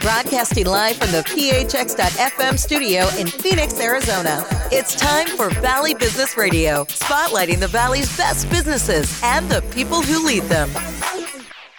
[0.00, 4.46] Broadcasting live from the PHX.FM studio in Phoenix, Arizona.
[4.72, 10.26] It's time for Valley Business Radio, spotlighting the Valley's best businesses and the people who
[10.26, 10.70] lead them.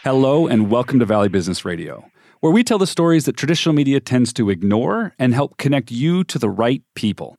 [0.03, 2.05] Hello, and welcome to Valley Business Radio,
[2.41, 6.23] where we tell the stories that traditional media tends to ignore and help connect you
[6.25, 7.35] to the right people.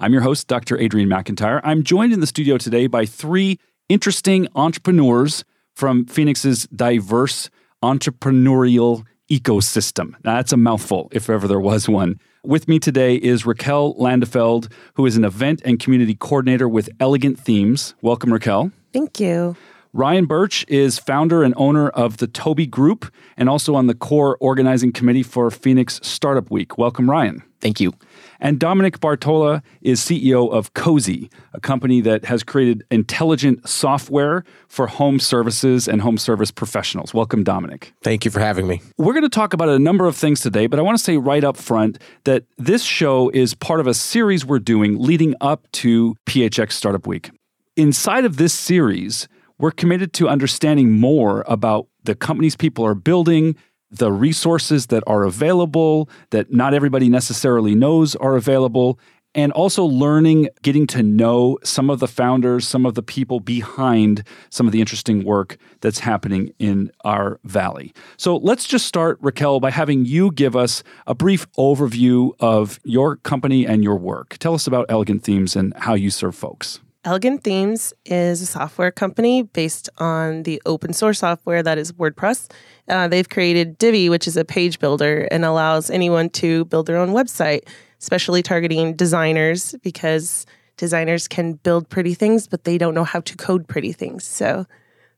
[0.00, 0.76] I'm your host, Dr.
[0.80, 1.60] Adrian McIntyre.
[1.62, 5.44] I'm joined in the studio today by three interesting entrepreneurs
[5.74, 7.50] from Phoenix's diverse
[7.84, 10.14] entrepreneurial ecosystem.
[10.24, 12.20] Now, that's a mouthful, if ever there was one.
[12.44, 17.38] With me today is Raquel Landefeld, who is an event and community coordinator with Elegant
[17.38, 17.94] Themes.
[18.02, 18.70] Welcome, Raquel.
[18.92, 19.56] Thank you.
[19.94, 24.36] Ryan Birch is founder and owner of the Toby Group and also on the core
[24.40, 26.76] organizing committee for Phoenix Startup Week.
[26.76, 27.42] Welcome, Ryan.
[27.60, 27.92] Thank you.
[28.40, 34.86] And Dominic Bartola is CEO of Cozy, a company that has created intelligent software for
[34.86, 37.14] home services and home service professionals.
[37.14, 37.92] Welcome, Dominic.
[38.02, 38.82] Thank you for having me.
[38.98, 41.16] We're going to talk about a number of things today, but I want to say
[41.16, 45.70] right up front that this show is part of a series we're doing leading up
[45.72, 47.30] to PHX Startup Week.
[47.76, 53.56] Inside of this series, we're committed to understanding more about the companies people are building,
[53.94, 58.98] the resources that are available that not everybody necessarily knows are available,
[59.34, 64.22] and also learning, getting to know some of the founders, some of the people behind
[64.50, 67.92] some of the interesting work that's happening in our valley.
[68.16, 73.16] So let's just start, Raquel, by having you give us a brief overview of your
[73.16, 74.36] company and your work.
[74.38, 76.80] Tell us about Elegant Themes and how you serve folks.
[77.04, 82.50] Elegant Themes is a software company based on the open source software that is WordPress.
[82.88, 86.96] Uh, they've created Divi, which is a page builder and allows anyone to build their
[86.96, 87.68] own website,
[88.00, 90.46] especially targeting designers because
[90.78, 94.24] designers can build pretty things, but they don't know how to code pretty things.
[94.24, 94.64] So,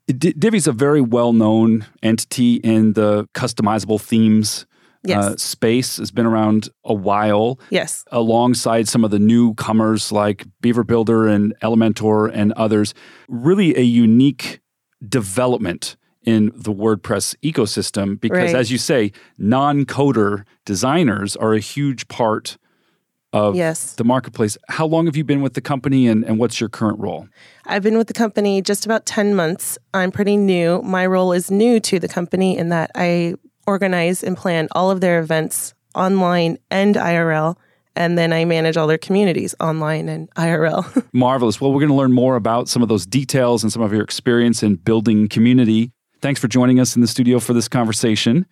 [0.09, 4.67] D- Divi's a very well known entity in the customizable themes
[5.07, 5.25] yes.
[5.25, 7.59] uh, space has been around a while.
[7.71, 8.05] yes.
[8.13, 12.95] alongside some of the newcomers like Beaver Builder and Elementor and others.
[13.29, 14.61] Really a unique
[15.07, 18.57] development in the WordPress ecosystem because, Right.
[18.57, 22.59] as you say, non coder designers are a huge part
[23.33, 23.93] of Yes.
[23.95, 24.57] the marketplace.
[24.69, 27.29] How long have you been with the company and, and what's your current role?
[27.67, 29.79] I've been with the company just about 10 months.
[29.95, 30.81] I'm pretty new.
[30.83, 33.35] My role is new to the company in that I
[33.67, 37.57] organize and plan all of their events online and IRL.
[37.95, 41.07] And then I manage all their communities online and IRL.
[41.13, 41.61] Marvelous.
[41.61, 44.03] Well, we're going to learn more about some of those details and some of your
[44.03, 45.93] experience in building community.
[46.21, 48.47] Thanks for joining us in the studio for this conversation.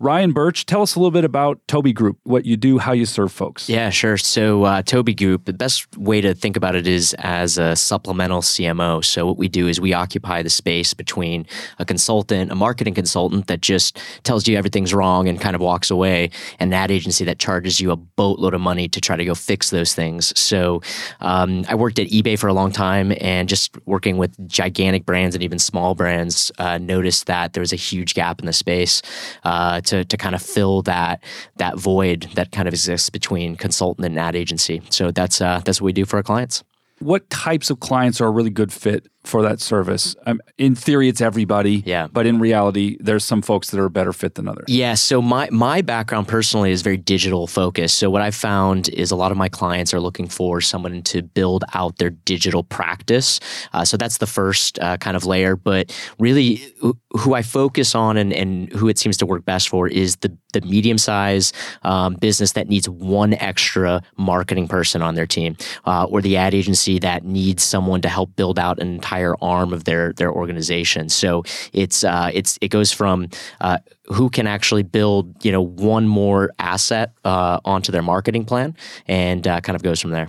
[0.00, 3.04] Ryan Birch, tell us a little bit about Toby Group, what you do, how you
[3.04, 3.68] serve folks.
[3.68, 4.16] Yeah, sure.
[4.16, 8.40] So, uh, Toby Group, the best way to think about it is as a supplemental
[8.40, 9.04] CMO.
[9.04, 11.46] So, what we do is we occupy the space between
[11.80, 15.90] a consultant, a marketing consultant that just tells you everything's wrong and kind of walks
[15.90, 16.30] away,
[16.60, 19.70] and that agency that charges you a boatload of money to try to go fix
[19.70, 20.32] those things.
[20.38, 20.80] So,
[21.20, 25.34] um, I worked at eBay for a long time and just working with gigantic brands
[25.34, 29.02] and even small brands, uh, noticed that there was a huge gap in the space.
[29.42, 31.22] Uh, to, to kind of fill that
[31.56, 34.82] that void that kind of exists between consultant and ad agency.
[34.90, 36.62] So that's uh, that's what we do for our clients.
[37.00, 40.16] What types of clients are a really good fit for that service?
[40.26, 41.82] Um, in theory, it's everybody.
[41.84, 42.06] Yeah.
[42.10, 44.66] But in reality, there's some folks that are a better fit than others.
[44.68, 47.98] Yeah, so my my background personally is very digital focused.
[47.98, 51.22] So what I've found is a lot of my clients are looking for someone to
[51.22, 53.40] build out their digital practice.
[53.72, 55.56] Uh, so that's the first uh, kind of layer.
[55.56, 59.68] But really, who- who I focus on and, and who it seems to work best
[59.68, 61.52] for is the the medium size
[61.82, 66.54] um, business that needs one extra marketing person on their team, uh, or the ad
[66.54, 71.08] agency that needs someone to help build out an entire arm of their their organization.
[71.08, 71.42] So
[71.72, 73.28] it's uh, it's it goes from
[73.60, 78.76] uh, who can actually build you know one more asset uh, onto their marketing plan,
[79.06, 80.28] and uh, kind of goes from there.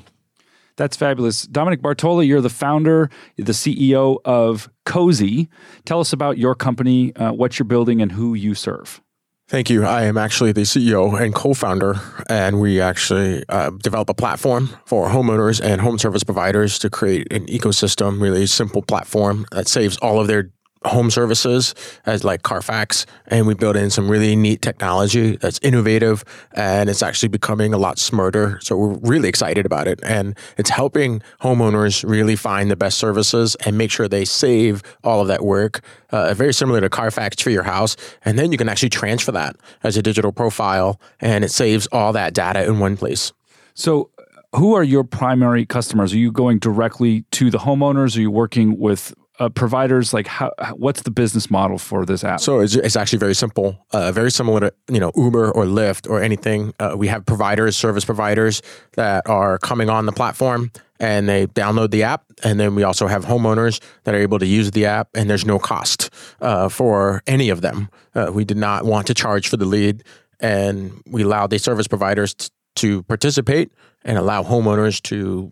[0.77, 1.43] That's fabulous.
[1.43, 5.49] Dominic Bartola, you're the founder, the CEO of Cozy.
[5.83, 9.01] Tell us about your company, uh, what you're building, and who you serve.
[9.49, 9.83] Thank you.
[9.83, 11.95] I am actually the CEO and co-founder,
[12.29, 17.33] and we actually uh, develop a platform for homeowners and home service providers to create
[17.33, 20.51] an ecosystem, really simple platform that saves all of their
[20.85, 26.23] home services as like Carfax, and we build in some really neat technology that's innovative
[26.53, 28.59] and it's actually becoming a lot smarter.
[28.61, 33.55] So we're really excited about it, and it's helping homeowners really find the best services
[33.65, 35.81] and make sure they save all of that work.
[36.11, 39.55] Uh, very similar to Carfax for your house, and then you can actually transfer that
[39.83, 43.33] as a digital profile, and it saves all that data in one place.
[43.73, 44.11] So,
[44.55, 46.11] who are your primary customers?
[46.13, 48.17] Are you going directly to the homeowners?
[48.17, 50.13] Are you working with uh, providers?
[50.13, 52.39] Like, how, what's the business model for this app?
[52.39, 56.09] So it's, it's actually very simple, uh, very similar to you know Uber or Lyft
[56.09, 56.73] or anything.
[56.79, 58.61] Uh, we have providers, service providers
[58.93, 62.23] that are coming on the platform and they download the app.
[62.43, 65.45] And then we also have homeowners that are able to use the app, and there's
[65.45, 66.09] no cost
[66.41, 67.89] uh, for any of them.
[68.13, 70.03] Uh, we did not want to charge for the lead,
[70.39, 73.71] and we allowed the service providers t- to participate
[74.03, 75.51] and allow homeowners to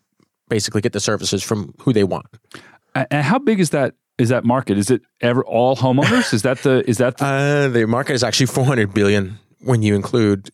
[0.49, 2.25] basically get the services from who they want.
[3.11, 4.77] And how big is that is that market?
[4.77, 6.33] Is it ever all homeowners?
[6.33, 9.95] is that the is that the, uh, the market is actually 400 billion when you
[9.95, 10.49] include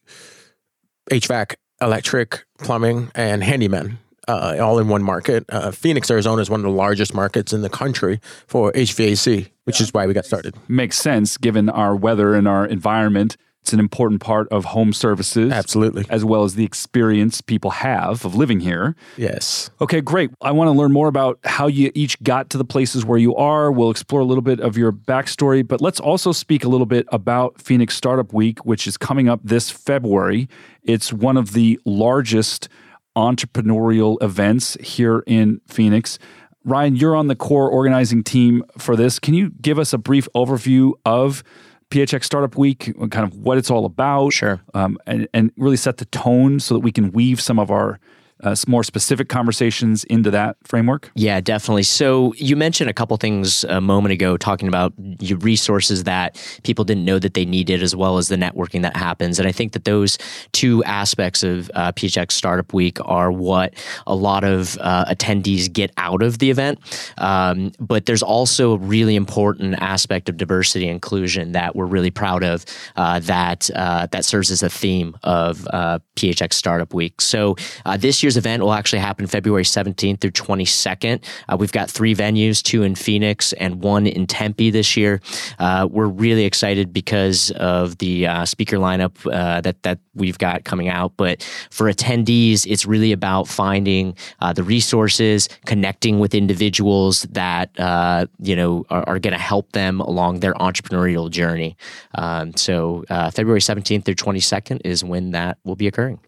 [1.12, 4.00] HVAC, electric, plumbing, and handyman.
[4.26, 5.44] Uh, all in one market.
[5.50, 9.82] Uh, Phoenix, Arizona is one of the largest markets in the country for HVAC, which
[9.82, 10.56] is why we got started.
[10.70, 13.36] Makes sense given our weather and our environment.
[13.64, 15.54] It's an important part of home services.
[15.54, 16.06] Absolutely.
[16.10, 18.94] As well as the experience people have of living here.
[19.16, 19.72] Yes.
[19.80, 20.32] Okay, great.
[20.42, 23.34] I want to learn more about how you each got to the places where you
[23.38, 23.72] are.
[23.72, 27.06] We'll explore a little bit of your backstory, but let's also speak a little bit
[27.10, 30.50] about Phoenix Startup Week, which is coming up this February.
[30.84, 32.68] It's one of the largest
[33.16, 36.20] entrepreneurial events here in Phoenix.
[36.66, 39.20] Ryan, you're on the core organizing team for this.
[39.20, 41.46] Can you give us a brief overview of
[41.94, 45.98] PHX Startup Week, kind of what it's all about, sure, um, and and really set
[45.98, 48.00] the tone so that we can weave some of our
[48.44, 51.12] uh, more specific conversations into that framework?
[51.16, 51.84] Yeah, definitely.
[51.84, 56.86] So you mentioned a couple things a moment ago, talking about your resources that people
[56.86, 59.40] didn't know that they needed, as well as the networking that happens.
[59.40, 60.18] And I think that those
[60.52, 63.74] two aspects of uh, PHX Startup Week are what
[64.06, 66.80] a lot of uh, attendees get out of the event.
[67.18, 72.12] Um, but there's also a really important aspect of diversity and inclusion that we're really
[72.12, 72.66] proud of.
[72.96, 77.22] Uh, that uh, that serves as a theme of uh, PHX Startup Week.
[77.22, 77.56] So
[77.98, 81.24] this year's event will actually happen February 17th through 22nd.
[81.50, 85.22] Uh, we've got three venues, two in Phoenix and one in Tempe this year.
[85.60, 90.64] Uh, we're really excited because of the uh, speaker lineup uh, that that we've got
[90.64, 91.14] coming out.
[91.18, 98.28] But for attendees, it's really about finding uh, the resources, connecting with individuals that uh,
[98.40, 101.78] you know are, are going to help them along their entrepreneurial journey.
[102.16, 106.20] Um, so February 17th through 22nd is when that will be occurring.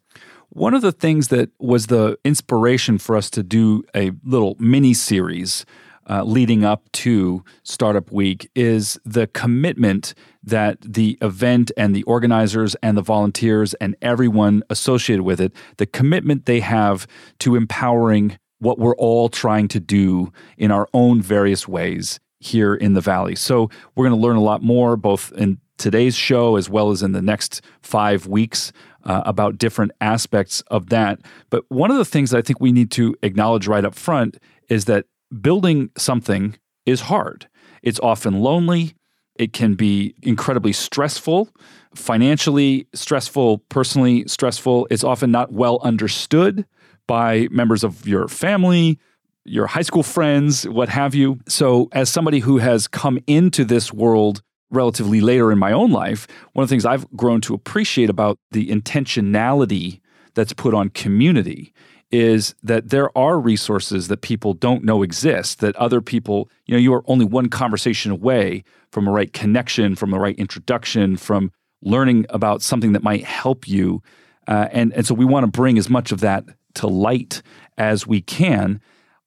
[0.55, 4.93] One of the things that was the inspiration for us to do a little mini
[4.93, 5.65] series
[6.09, 12.73] uh, leading up to Startup Week is the commitment that the event and the organizers
[12.75, 17.05] and the volunteers and everyone associated with it, the commitment they have
[17.39, 22.93] to empowering what we're all trying to do in our own various ways here in
[22.93, 23.35] the Valley.
[23.35, 27.03] So we're going to learn a lot more both in today's show as well as
[27.03, 28.71] in the next five weeks
[29.05, 31.19] uh, about different aspects of that.
[31.49, 34.37] But one of the things I think we need to acknowledge right up front
[34.69, 35.05] is that
[35.41, 37.47] building something is hard.
[37.83, 38.95] It's often lonely.
[39.35, 41.49] It can be incredibly stressful,
[41.93, 44.87] financially stressful, personally stressful.
[44.89, 46.65] It's often not well understood
[47.07, 48.97] by members of your family,
[49.43, 51.39] your high school friends, what have you.
[51.47, 54.41] So, as somebody who has come into this world
[54.71, 58.39] relatively later in my own life, one of the things I've grown to appreciate about
[58.51, 60.01] the intentionality
[60.33, 61.73] that's put on community
[62.11, 66.79] is that there are resources that people don't know exist, that other people, you know,
[66.79, 71.51] you are only one conversation away from a right connection, from the right introduction, from
[71.81, 74.01] learning about something that might help you.
[74.47, 77.41] Uh, and, and so we want to bring as much of that to light
[77.77, 78.79] as we can.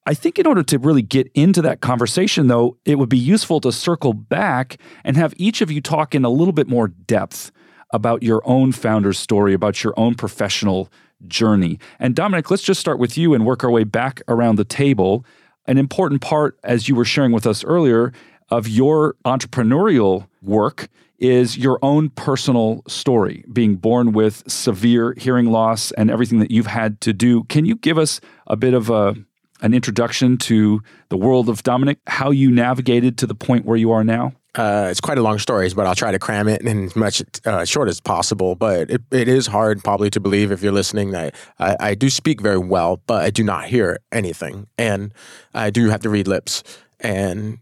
[0.09, 3.61] I think in order to really get into that conversation, though, it would be useful
[3.61, 7.53] to circle back and have each of you talk in a little bit more depth
[7.93, 10.89] about your own founder's story, about your own professional
[11.27, 11.79] journey.
[12.01, 15.27] And Dominic, let's just start with you and work our way back around the table.
[15.67, 18.15] An important part, as you were sharing with us earlier,
[18.49, 20.89] of your entrepreneurial work
[21.19, 26.69] is your own personal story, being born with severe hearing loss and everything that you've
[26.69, 27.45] had to do.
[27.45, 29.15] Can you give us a bit of a
[29.61, 33.91] an introduction to the world of Dominic, how you navigated to the point where you
[33.91, 34.33] are now?
[34.55, 37.23] Uh, it's quite a long story, but I'll try to cram it in as much
[37.45, 38.55] uh, short as possible.
[38.55, 42.11] But it, it is hard, probably, to believe if you're listening that I, I do
[42.11, 45.13] speak very well, but I do not hear anything, and
[45.55, 46.65] I do have to read lips,
[46.99, 47.59] and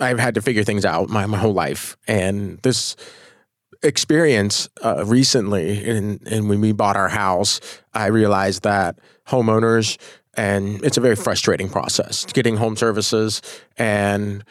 [0.00, 2.96] I've had to figure things out my, my whole life, and this
[3.82, 7.60] experience uh, recently, and, and when we bought our house,
[7.92, 9.98] I realized that homeowners
[10.34, 13.42] and it's a very frustrating process getting home services
[13.76, 14.44] and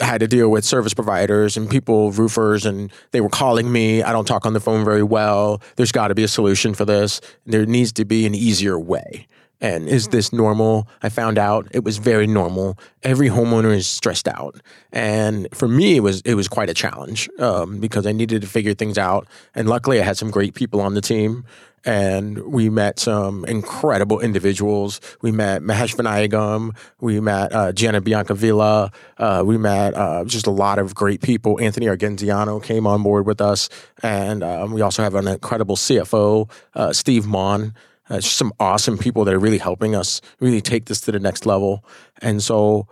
[0.00, 4.02] I had to deal with service providers and people, roofers, and they were calling me.
[4.02, 5.62] I don't talk on the phone very well.
[5.76, 7.20] There's got to be a solution for this.
[7.46, 9.28] There needs to be an easier way.
[9.60, 10.88] And is this normal?
[11.02, 12.76] I found out it was very normal.
[13.04, 14.60] Every homeowner is stressed out,
[14.92, 18.48] and for me, it was it was quite a challenge um, because I needed to
[18.48, 19.26] figure things out.
[19.54, 21.44] And luckily, I had some great people on the team,
[21.84, 25.00] and we met some incredible individuals.
[25.22, 30.50] We met Mahesh Vinayagam, we met uh, Gianna Biancavilla, uh, we met uh, just a
[30.50, 31.60] lot of great people.
[31.60, 33.68] Anthony Argenziano came on board with us,
[34.02, 37.74] and um, we also have an incredible CFO, uh, Steve Mon.
[38.10, 41.18] Uh, just some awesome people that are really helping us really take this to the
[41.18, 41.82] next level.
[42.20, 42.86] And so,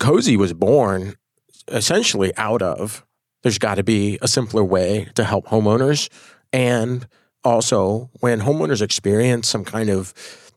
[0.00, 1.14] Cozy was born
[1.68, 3.06] essentially out of
[3.42, 6.08] there's got to be a simpler way to help homeowners
[6.52, 7.06] and
[7.44, 10.14] also when homeowners experience some kind of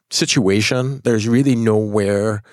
[0.10, 2.44] situation, there's really nowhere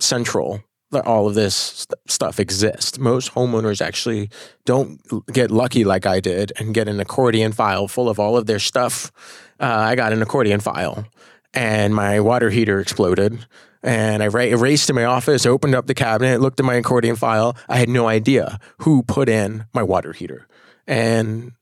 [0.00, 2.98] central that all of this st- stuff exists.
[2.98, 4.30] Most homeowners actually
[4.64, 5.00] don't
[5.32, 8.58] get lucky like I did and get an accordion file full of all of their
[8.58, 9.10] stuff.
[9.58, 11.06] Uh, I got an accordion file
[11.54, 13.46] and my water heater exploded.
[13.82, 17.56] And I raced to my office, opened up the cabinet, looked at my accordion file.
[17.68, 20.48] I had no idea who put in my water heater.
[20.88, 21.52] And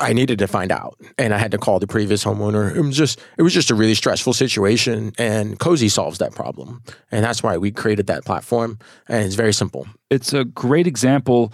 [0.00, 2.74] I needed to find out, and I had to call the previous homeowner.
[2.74, 6.82] It was just it was just a really stressful situation, and Cozy solves that problem,
[7.10, 8.78] and that's why we created that platform.
[9.08, 9.86] And it's very simple.
[10.10, 11.52] It's a great example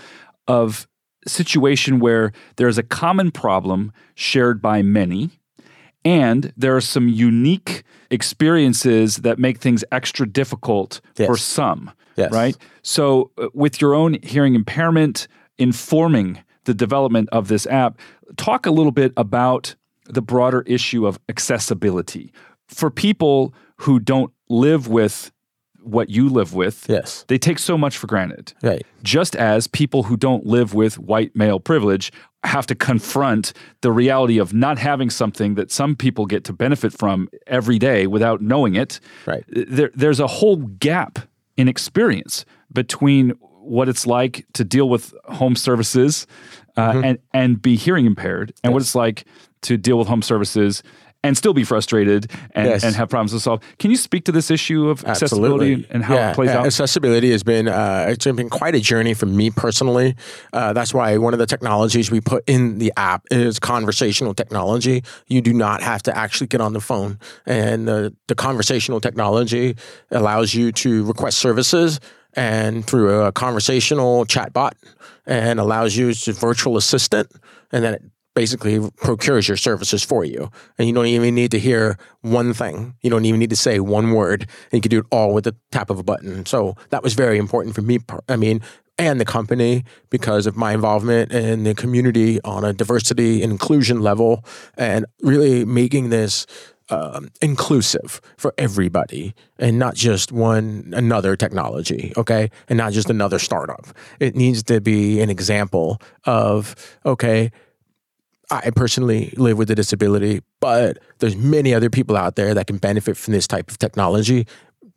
[0.49, 0.88] of
[1.26, 5.30] situation where there is a common problem shared by many,
[6.04, 11.26] and there are some unique experiences that make things extra difficult yes.
[11.26, 11.90] for some.
[12.16, 12.32] Yes.
[12.32, 12.56] Right.
[12.82, 15.28] So, uh, with your own hearing impairment
[15.59, 17.98] informing the development of this app,
[18.36, 19.74] talk a little bit about
[20.04, 22.32] the broader issue of accessibility
[22.68, 25.32] for people who don't live with
[25.82, 26.86] what you live with.
[26.88, 27.24] Yes.
[27.26, 28.52] They take so much for granted.
[28.62, 28.86] Right.
[29.02, 32.12] Just as people who don't live with white male privilege
[32.44, 36.92] have to confront the reality of not having something that some people get to benefit
[36.92, 39.00] from every day without knowing it.
[39.26, 39.42] Right.
[39.48, 41.18] There, there's a whole gap
[41.56, 43.30] in experience between
[43.70, 46.26] what it's like to deal with home services
[46.76, 47.04] uh, mm-hmm.
[47.04, 48.72] and and be hearing impaired, and yes.
[48.72, 49.24] what it's like
[49.62, 50.82] to deal with home services
[51.22, 52.84] and still be frustrated and, yes.
[52.84, 53.60] and have problems to solve.
[53.78, 55.94] Can you speak to this issue of accessibility Absolutely.
[55.94, 56.30] and how yeah.
[56.30, 56.66] it plays out?
[56.66, 60.16] Accessibility has been uh, it's been quite a journey for me personally.
[60.52, 65.02] Uh, that's why one of the technologies we put in the app is conversational technology.
[65.26, 69.76] You do not have to actually get on the phone, and the conversational technology
[70.10, 72.00] allows you to request services
[72.34, 74.72] and through a conversational chatbot
[75.26, 77.30] and allows you to virtual assistant
[77.72, 78.02] and then it
[78.34, 80.50] basically procures your services for you.
[80.78, 82.94] And you don't even need to hear one thing.
[83.02, 84.42] You don't even need to say one word.
[84.42, 86.46] And you can do it all with the tap of a button.
[86.46, 88.62] So that was very important for me i mean
[89.00, 94.02] and the company because of my involvement in the community on a diversity and inclusion
[94.02, 94.44] level
[94.76, 96.46] and really making this
[96.90, 103.38] um, inclusive for everybody and not just one another technology okay and not just another
[103.38, 103.87] startup
[104.18, 106.75] it needs to be an example of
[107.06, 107.50] okay
[108.52, 112.78] I personally live with a disability, but there's many other people out there that can
[112.78, 114.44] benefit from this type of technology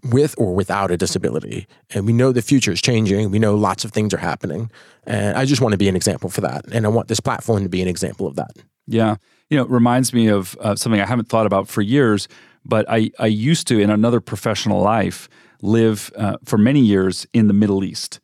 [0.05, 1.67] with or without a disability.
[1.91, 3.29] And we know the future is changing.
[3.29, 4.71] We know lots of things are happening.
[5.05, 6.65] And I just want to be an example for that.
[6.71, 8.51] And I want this platform to be an example of that.
[8.87, 9.17] Yeah
[9.53, 12.27] you know, it reminds me of uh, something I haven't thought about for years,
[12.65, 15.29] but I, I used to, in another professional life,
[15.61, 18.19] live uh, for many years in the Middle East.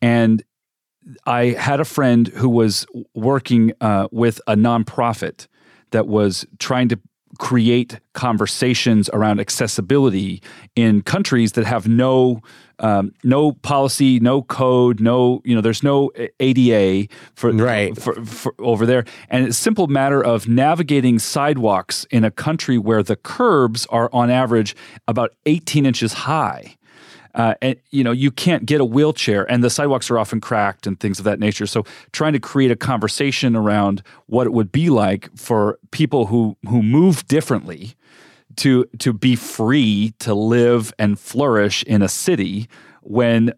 [0.00, 0.42] And
[1.26, 5.48] I had a friend who was working uh, with a nonprofit
[5.90, 6.98] that was trying to
[7.38, 10.42] create conversations around accessibility
[10.76, 12.40] in countries that have no
[12.80, 16.10] um, no policy, no code, no you know, there's no
[16.40, 17.96] ADA for, right.
[17.96, 22.78] for, for, over there, and it's a simple matter of navigating sidewalks in a country
[22.78, 24.74] where the curbs are on average
[25.06, 26.76] about 18 inches high.
[27.32, 30.84] Uh, and you know you can't get a wheelchair and the sidewalks are often cracked
[30.84, 34.72] and things of that nature so trying to create a conversation around what it would
[34.72, 37.94] be like for people who who move differently
[38.56, 42.68] to to be free to live and flourish in a city
[43.02, 43.52] when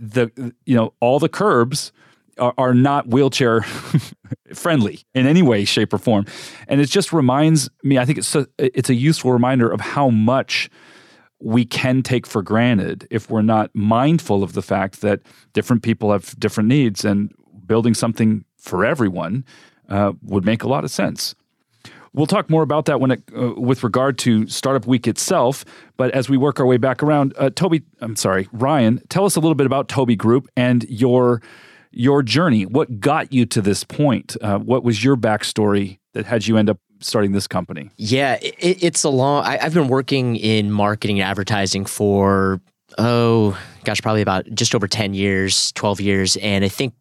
[0.00, 1.92] the you know all the curbs
[2.38, 3.62] are, are not wheelchair
[4.54, 6.26] friendly in any way shape or form.
[6.68, 10.10] And it just reminds me i think it's a, it's a useful reminder of how
[10.10, 10.70] much
[11.40, 15.20] we can take for granted if we're not mindful of the fact that
[15.52, 17.32] different people have different needs and
[17.66, 19.44] building something for everyone
[19.90, 21.34] uh, would make a lot of sense
[22.14, 25.64] We'll talk more about that when it, uh, with regard to Startup Week itself.
[25.96, 29.34] But as we work our way back around, uh, Toby, I'm sorry, Ryan, tell us
[29.34, 31.42] a little bit about Toby Group and your
[31.90, 32.66] your journey.
[32.66, 34.36] What got you to this point?
[34.40, 37.90] Uh, what was your backstory that had you end up starting this company?
[37.96, 39.44] Yeah, it, it's a long.
[39.44, 42.60] I, I've been working in marketing and advertising for
[42.96, 46.94] oh gosh, probably about just over ten years, twelve years, and I think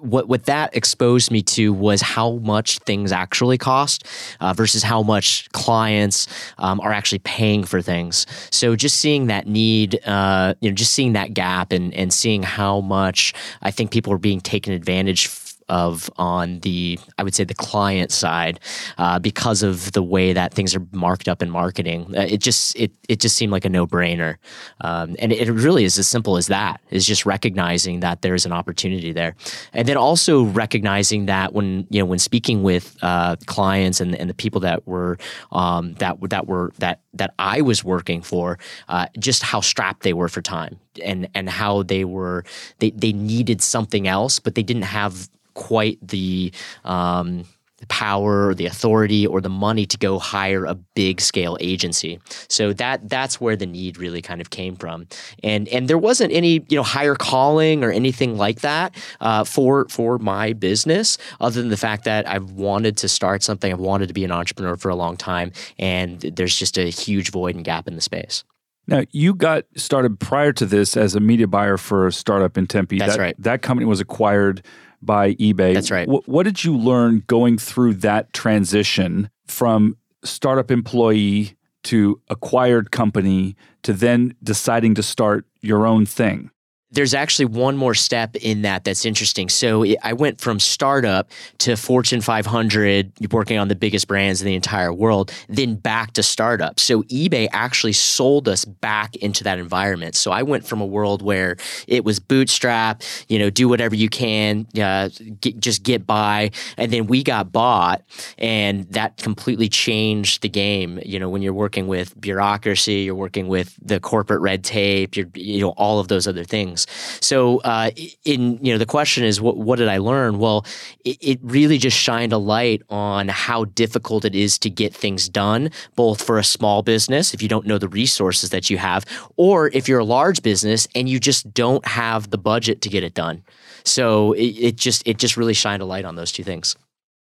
[0.00, 4.06] what what that exposed me to was how much things actually cost
[4.40, 6.26] uh, versus how much clients
[6.58, 8.26] um, are actually paying for things.
[8.50, 12.42] So just seeing that need, uh, you know, just seeing that gap and and seeing
[12.42, 15.26] how much I think people are being taken advantage
[15.70, 18.58] of on the I would say the client side
[18.98, 22.12] uh, because of the way that things are marked up in marketing.
[22.14, 24.36] Uh, it just it it just seemed like a no brainer,
[24.80, 26.80] um, and it really is as simple as that.
[26.90, 29.36] Is just recognizing that there is an opportunity there,
[29.72, 34.28] and then also recognizing that when you know when speaking with uh, clients and, and
[34.28, 35.18] the people that were
[35.52, 38.58] um, that that were that that I was working for,
[38.88, 42.44] uh, just how strapped they were for time and and how they were
[42.80, 45.28] they they needed something else, but they didn't have
[45.60, 46.52] quite the
[46.84, 47.44] um,
[47.88, 52.20] power or the authority or the money to go hire a big scale agency.
[52.48, 55.06] So that that's where the need really kind of came from.
[55.42, 59.86] And and there wasn't any you know higher calling or anything like that uh, for
[59.88, 63.72] for my business other than the fact that I've wanted to start something.
[63.72, 67.30] I've wanted to be an entrepreneur for a long time, and there's just a huge
[67.30, 68.44] void and gap in the space.
[68.86, 72.66] Now, you got started prior to this as a media buyer for a startup in
[72.66, 72.98] Tempe.
[72.98, 73.36] That's that, right.
[73.38, 74.64] That company was acquired
[75.02, 75.74] by eBay.
[75.74, 76.08] That's right.
[76.08, 83.56] What, what did you learn going through that transition from startup employee to acquired company
[83.82, 86.50] to then deciding to start your own thing?
[86.92, 89.48] There's actually one more step in that that's interesting.
[89.48, 94.54] So I went from startup to Fortune 500, working on the biggest brands in the
[94.54, 96.80] entire world, then back to startup.
[96.80, 100.16] So eBay actually sold us back into that environment.
[100.16, 101.56] So I went from a world where
[101.86, 106.92] it was bootstrap, you know, do whatever you can, uh, get, just get by, and
[106.92, 108.02] then we got bought,
[108.38, 111.00] and that completely changed the game.
[111.04, 115.28] You know, when you're working with bureaucracy, you're working with the corporate red tape, you're,
[115.34, 117.24] you know, all of those other things things.
[117.24, 117.90] So, uh,
[118.24, 120.38] in you know, the question is, what what did I learn?
[120.38, 120.64] Well,
[121.04, 125.28] it, it really just shined a light on how difficult it is to get things
[125.28, 129.04] done, both for a small business if you don't know the resources that you have,
[129.36, 133.04] or if you're a large business and you just don't have the budget to get
[133.04, 133.42] it done.
[133.84, 136.76] So it, it just it just really shined a light on those two things.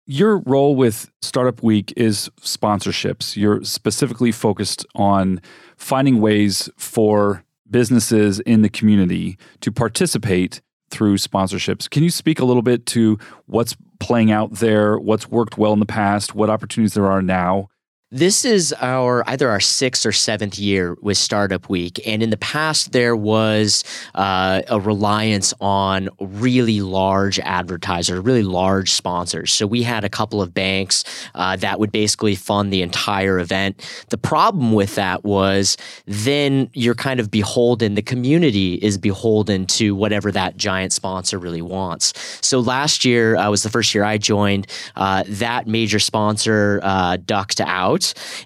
[0.08, 3.36] Your role with Startup Week is sponsorships.
[3.36, 5.42] You're specifically focused on
[5.78, 11.90] finding ways for businesses in the community to participate through sponsorships.
[11.90, 15.80] Can you speak a little bit to what's playing out there, what's worked well in
[15.80, 17.70] the past, what opportunities there are now,
[18.12, 22.38] this is our either our sixth or seventh year with Startup Week, and in the
[22.38, 29.52] past there was uh, a reliance on really large advertisers, really large sponsors.
[29.52, 34.06] So we had a couple of banks uh, that would basically fund the entire event.
[34.10, 37.96] The problem with that was then you're kind of beholden.
[37.96, 42.14] The community is beholden to whatever that giant sponsor really wants.
[42.46, 44.68] So last year uh, was the first year I joined.
[44.96, 47.95] Uh, that major sponsor uh, ducked out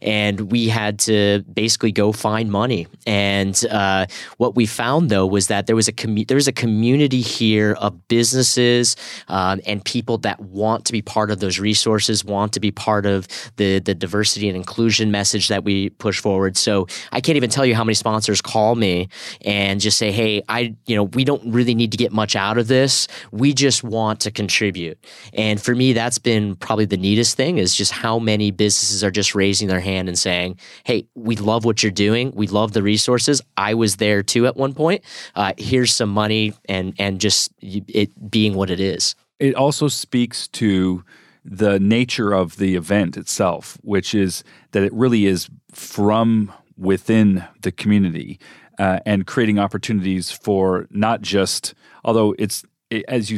[0.02, 2.88] and we had to basically go find money.
[3.06, 4.06] And uh,
[4.38, 5.94] what we found though was that there was a
[6.26, 8.96] there was a community here of businesses
[9.28, 13.06] um, and people that want to be part of those resources, want to be part
[13.06, 16.58] of the the diversity and inclusion message that we push forward.
[16.58, 19.10] So I can't even tell you how many sponsors call me
[19.46, 22.58] and just say, "Hey, I you know we don't really need to get much out
[22.58, 23.08] of this.
[23.32, 24.98] We just want to contribute."
[25.34, 29.12] And for me, that's been probably the neatest thing is just how many businesses are
[29.12, 32.32] just raising their hand and saying, "Hey, we love what you're doing.
[32.36, 33.42] We love the resources.
[33.58, 35.04] I was there too at one point.
[35.36, 39.16] Uh, here's some money," and and just it being what it is.
[39.40, 41.04] It also speaks to
[41.46, 47.72] the nature of the event itself, which is that it really is from within the
[47.72, 48.40] community
[48.80, 51.74] uh, and creating opportunities for not just,
[52.04, 52.64] although it's
[53.08, 53.38] as you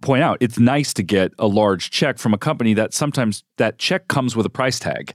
[0.00, 3.78] point out, it's nice to get a large check from a company that sometimes that
[3.78, 5.14] check comes with a price tag.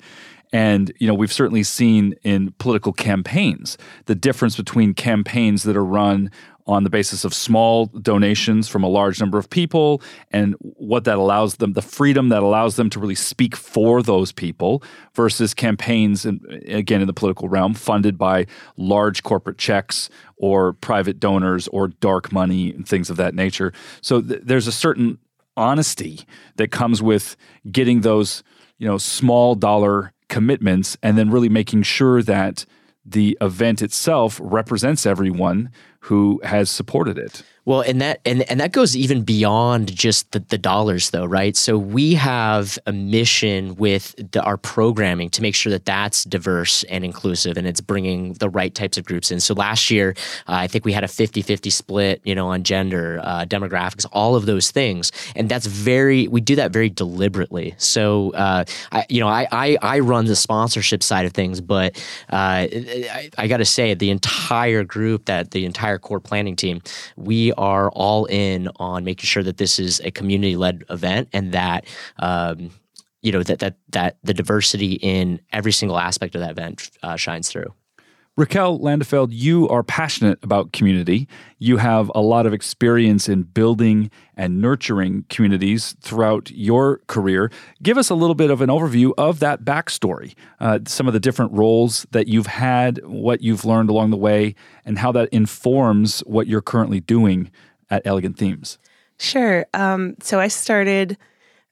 [0.53, 5.86] And you know, we've certainly seen in political campaigns the difference between campaigns that are
[5.86, 6.32] run
[6.67, 10.01] on the basis of small donations from a large number of people
[10.32, 14.32] and what that allows them, the freedom that allows them to really speak for those
[14.32, 14.84] people
[15.15, 21.19] versus campaigns, and again, in the political realm, funded by large corporate checks or private
[21.19, 23.71] donors or dark money and things of that nature.
[24.01, 25.17] So th- there's a certain
[25.56, 26.21] honesty
[26.58, 27.36] that comes with
[27.71, 28.43] getting those,
[28.77, 32.65] you know, small dollar commitments and then really making sure that
[33.06, 37.43] the event itself represents everyone who has supported it.
[37.67, 41.53] Well, and that and, and that goes even beyond just the, the dollars, though, right?
[41.53, 46.83] So we have a mission with the, our programming to make sure that that's diverse
[46.83, 49.41] and inclusive, and it's bringing the right types of groups in.
[49.41, 50.15] So last year,
[50.47, 54.38] uh, I think we had a 50-50 split, you know, on gender, uh, demographics, all
[54.38, 57.75] of those things, and that's very we do that very deliberately.
[57.77, 61.97] So, uh, I, you know, I, I, I run the sponsorship side of things, but
[62.31, 66.81] uh, I, I got to say, the entire group, that the entire core planning team,
[67.15, 71.51] we are all in on making sure that this is a community led event and
[71.53, 71.86] that.
[72.19, 72.71] Um,
[73.23, 77.15] you know that that that the diversity in every single aspect of that event uh,
[77.15, 77.73] shines through.
[78.38, 81.28] Raquel Landefeld, you are passionate about community.
[81.58, 87.52] You have a lot of experience in building and nurturing communities throughout your career.
[87.82, 91.19] Give us a little bit of an overview of that backstory, uh, some of the
[91.19, 94.54] different roles that you've had, what you've learned along the way,
[94.86, 97.50] and how that informs what you're currently doing
[97.89, 98.78] at Elegant Themes.
[99.17, 99.65] Sure.
[99.73, 101.17] Um, so I started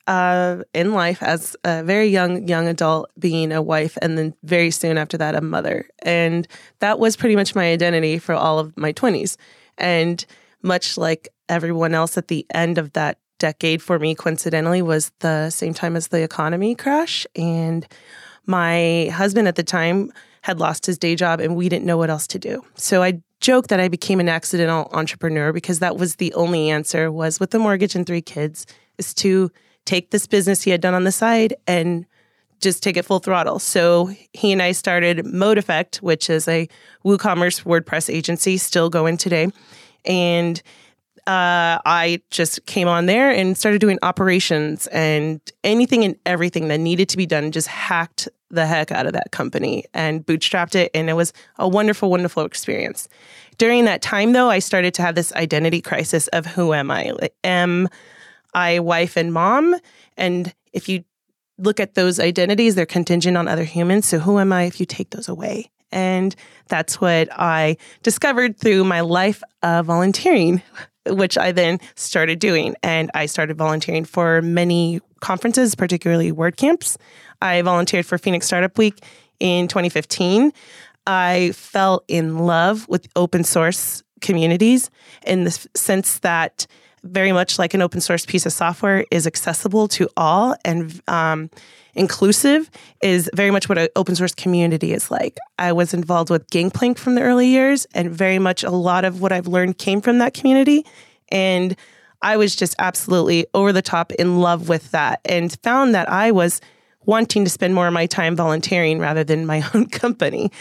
[0.07, 4.71] uh, in life as a very young young adult, being a wife, and then very
[4.71, 5.87] soon after that, a mother.
[6.03, 6.47] And
[6.79, 9.37] that was pretty much my identity for all of my twenties.
[9.77, 10.25] And
[10.61, 15.49] much like everyone else, at the end of that decade for me, coincidentally, was the
[15.49, 17.25] same time as the economy crash.
[17.35, 17.85] And
[18.45, 22.11] my husband at the time had lost his day job, and we didn't know what
[22.11, 22.63] else to do.
[22.75, 27.11] So I joke that I became an accidental entrepreneur because that was the only answer
[27.11, 28.65] was with a mortgage and three kids
[28.97, 29.51] is to
[29.86, 32.06] take this business he had done on the side and
[32.62, 33.60] just take it full throttle.
[33.60, 36.67] So he and I started Mode Effect, which is a
[37.06, 39.50] WooCommerce WordPress agency, still going today.
[40.06, 40.62] And
[41.28, 46.80] uh, I just came on there and started doing operations and anything and everything that
[46.80, 50.91] needed to be done, just hacked the heck out of that company and bootstrapped it.
[50.93, 53.10] And it was a wonderful, wonderful experience.
[53.58, 57.12] During that time, though, I started to have this identity crisis of who am I?
[57.43, 57.89] Am
[58.55, 59.75] I wife and mom.
[60.17, 61.03] And if you
[61.57, 64.07] look at those identities, they're contingent on other humans.
[64.07, 65.69] So who am I if you take those away?
[65.91, 66.35] And
[66.67, 70.61] that's what I discovered through my life of volunteering,
[71.05, 72.75] which I then started doing.
[72.81, 76.97] And I started volunteering for many conferences, particularly WordCamps.
[77.41, 78.99] I volunteered for Phoenix Startup Week
[79.39, 80.51] in 2015.
[81.07, 84.89] I fell in love with open source communities
[85.25, 86.67] in the sense that
[87.05, 91.49] very much like an open source piece of software, is accessible to all and um,
[91.93, 92.69] inclusive
[93.01, 95.37] is very much what an open source community is like.
[95.57, 99.21] I was involved with Gangplank from the early years, and very much a lot of
[99.21, 100.85] what I've learned came from that community.
[101.29, 101.75] And
[102.21, 106.31] I was just absolutely over the top in love with that and found that I
[106.31, 106.59] was
[107.05, 110.51] wanting to spend more of my time volunteering rather than my own company.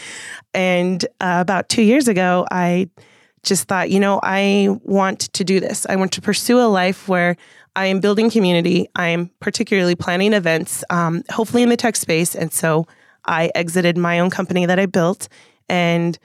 [0.53, 2.89] And uh, about two years ago, I
[3.45, 5.85] just thought, you know, I want to do this.
[5.87, 7.37] I want to pursue a life where
[7.75, 8.89] I am building community.
[8.95, 12.35] I am particularly planning events, um, hopefully in the tech space.
[12.35, 12.87] And so
[13.25, 15.27] I exited my own company that I built
[15.67, 16.17] and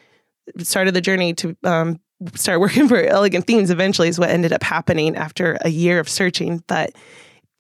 [0.59, 2.01] started the journey to um,
[2.35, 3.71] start working for Elegant Themes.
[3.71, 6.63] Eventually, is what ended up happening after a year of searching.
[6.67, 6.93] But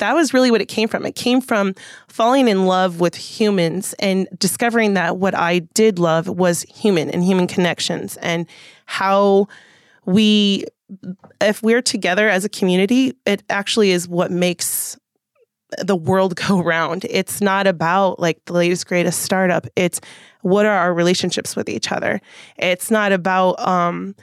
[0.01, 1.07] that was really what it came from.
[1.07, 1.75] It came from
[2.09, 7.23] falling in love with humans and discovering that what I did love was human and
[7.23, 8.47] human connections and
[8.87, 9.47] how
[10.05, 10.65] we,
[11.41, 14.99] if we're together as a community, it actually is what makes
[15.79, 17.07] the world go round.
[17.09, 19.67] It's not about like the latest, greatest startup.
[19.77, 20.01] It's
[20.43, 22.21] what are our relationships with each other.
[22.57, 24.15] It's not about um,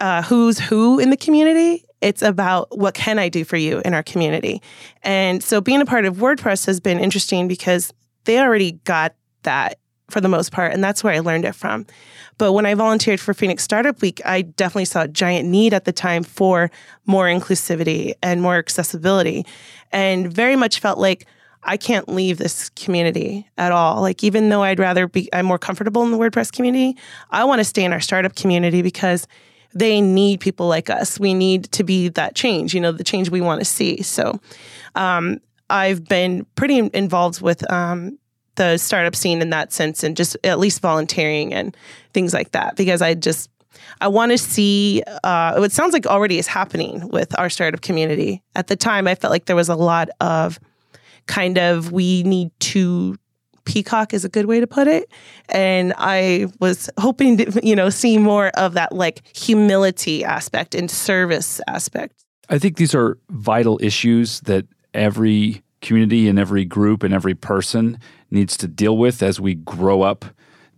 [0.00, 1.84] uh, who's who in the community.
[2.00, 4.62] It's about what can I do for you in our community.
[5.02, 7.92] And so being a part of WordPress has been interesting because
[8.24, 9.78] they already got that
[10.10, 11.86] for the most part, and that's where I learned it from.
[12.36, 15.84] But when I volunteered for Phoenix Startup Week, I definitely saw a giant need at
[15.84, 16.70] the time for
[17.06, 19.46] more inclusivity and more accessibility,
[19.92, 21.26] and very much felt like
[21.62, 24.00] I can't leave this community at all.
[24.00, 26.96] Like, even though I'd rather be, I'm more comfortable in the WordPress community,
[27.30, 29.26] I want to stay in our startup community because
[29.72, 31.18] they need people like us.
[31.18, 34.02] We need to be that change, you know, the change we want to see.
[34.02, 34.40] So
[34.94, 38.18] um, I've been pretty involved with um,
[38.56, 41.76] the startup scene in that sense and just at least volunteering and
[42.12, 43.48] things like that because I just
[44.00, 48.42] I want to see uh, it sounds like already is happening with our startup community.
[48.54, 50.58] At the time, I felt like there was a lot of
[51.26, 53.16] kind of we need to
[53.70, 55.08] peacock is a good way to put it.
[55.48, 60.90] And I was hoping to, you know, see more of that like humility aspect and
[60.90, 62.24] service aspect.
[62.48, 67.98] I think these are vital issues that every community and every group and every person
[68.30, 70.24] needs to deal with as we grow up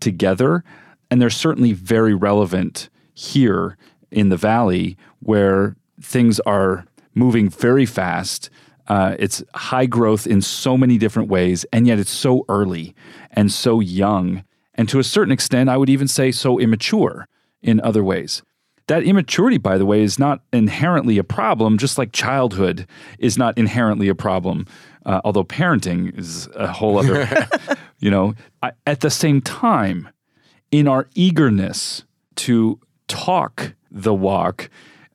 [0.00, 0.62] together.
[1.11, 3.78] And they're certainly very relevant here
[4.11, 8.50] in the valley where things are moving very fast.
[8.88, 12.95] Uh, it's high growth in so many different ways, and yet it's so early
[13.31, 14.45] and so young.
[14.75, 17.29] And to a certain extent, I would even say so immature
[17.62, 18.42] in other ways.
[18.88, 22.87] That immaturity, by the way, is not inherently a problem, just like childhood
[23.18, 24.66] is not inherently a problem.
[25.07, 27.29] Uh, although parenting is a whole other,
[27.99, 28.35] you know.
[28.62, 30.09] I, at the same time,
[30.71, 32.05] in our eagerness
[32.37, 34.68] to talk the walk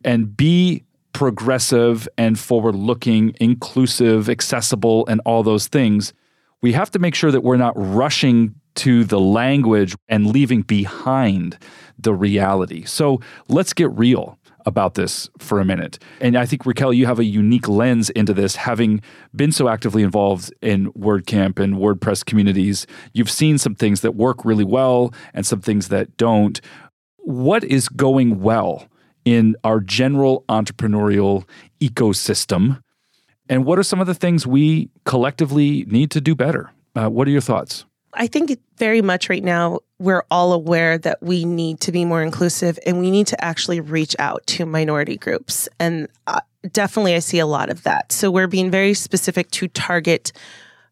[0.04, 0.84] and be
[1.18, 6.14] progressive and forward looking, inclusive, accessible, and all those things,
[6.62, 11.58] we have to make sure that we're not rushing to the language and leaving behind
[11.98, 12.86] the reality.
[12.86, 15.98] So let's get real about this for a minute.
[16.22, 19.02] And I think, Raquel, you have a unique lens into this, having
[19.36, 22.86] been so actively involved in WordCamp and WordPress communities.
[23.14, 26.62] You've seen some things that work really well and some things that don't.
[27.18, 28.88] What is going well
[29.28, 31.44] in our general entrepreneurial
[31.82, 32.82] ecosystem?
[33.50, 36.72] And what are some of the things we collectively need to do better?
[36.96, 37.84] Uh, what are your thoughts?
[38.14, 42.24] I think very much right now we're all aware that we need to be more
[42.24, 45.68] inclusive and we need to actually reach out to minority groups.
[45.78, 46.40] And uh,
[46.72, 48.14] definitely, I see a lot of that.
[48.14, 50.32] So we're being very specific to target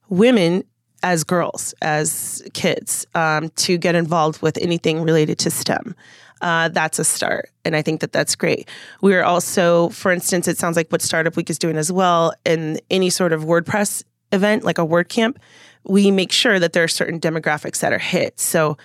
[0.10, 0.66] women
[1.04, 5.96] as girls, as kids, um, to get involved with anything related to STEM.
[6.42, 7.50] Uh, that's a start.
[7.64, 8.70] And I think that that's great.
[9.02, 12.80] We're also, for instance, it sounds like what Startup Week is doing as well in
[12.90, 15.38] any sort of WordPress event, like a WordCamp
[15.88, 18.40] we make sure that there are certain demographics that are hit.
[18.40, 18.78] So,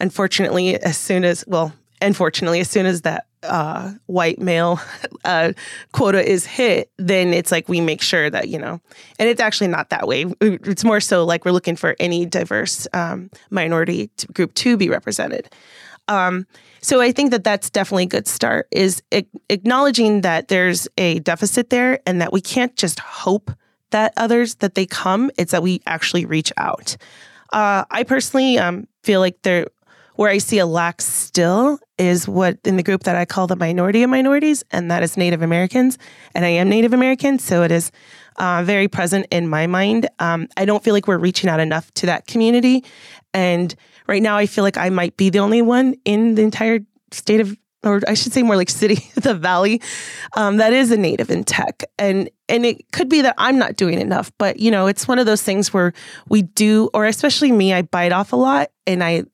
[0.00, 4.80] unfortunately, as soon as, well, unfortunately, as soon as that uh, white male
[5.24, 5.52] uh,
[5.92, 8.80] quota is hit, then it's like we make sure that, you know,
[9.18, 10.26] and it's actually not that way.
[10.40, 15.48] It's more so like we're looking for any diverse um, minority group to be represented.
[16.08, 16.46] Um,
[16.80, 19.02] so I think that that's definitely a good start is
[19.50, 23.50] acknowledging that there's a deficit there and that we can't just hope
[23.90, 26.96] that others that they come it's that we actually reach out.
[27.52, 29.66] Uh, i personally um, feel like there
[30.16, 33.56] where i see a lack still is what in the group that i call the
[33.56, 35.96] minority of minorities and that is native americans
[36.34, 37.90] and i am native american so it is
[38.36, 40.08] uh, very present in my mind.
[40.18, 42.84] Um, i don't feel like we're reaching out enough to that community
[43.32, 43.74] and
[44.08, 46.80] right now i feel like i might be the only one in the entire
[47.12, 49.80] state of or I should say more like city, the valley,
[50.34, 51.84] um, that is a native in tech.
[51.98, 55.18] And and it could be that I'm not doing enough, but you know, it's one
[55.18, 55.92] of those things where
[56.28, 59.24] we do, or especially me, I bite off a lot and I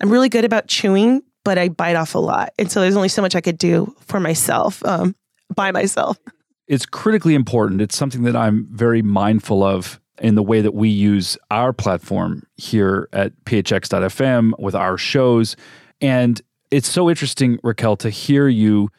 [0.00, 2.52] I'm really good about chewing, but I bite off a lot.
[2.58, 5.14] And so there's only so much I could do for myself, um,
[5.54, 6.18] by myself.
[6.66, 7.80] It's critically important.
[7.80, 12.42] It's something that I'm very mindful of in the way that we use our platform
[12.56, 15.56] here at phx.fm with our shows.
[16.00, 18.90] And it's so interesting, Raquel, to hear you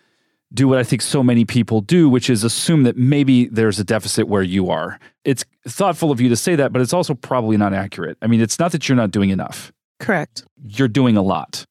[0.54, 3.84] do what I think so many people do, which is assume that maybe there's a
[3.84, 5.00] deficit where you are.
[5.26, 8.18] It's thoughtful of you to say that, but it's also probably not accurate.
[8.22, 9.74] I mean, it's not that you're not doing enough.
[10.00, 10.44] Correct.
[10.64, 11.66] You're doing a lot.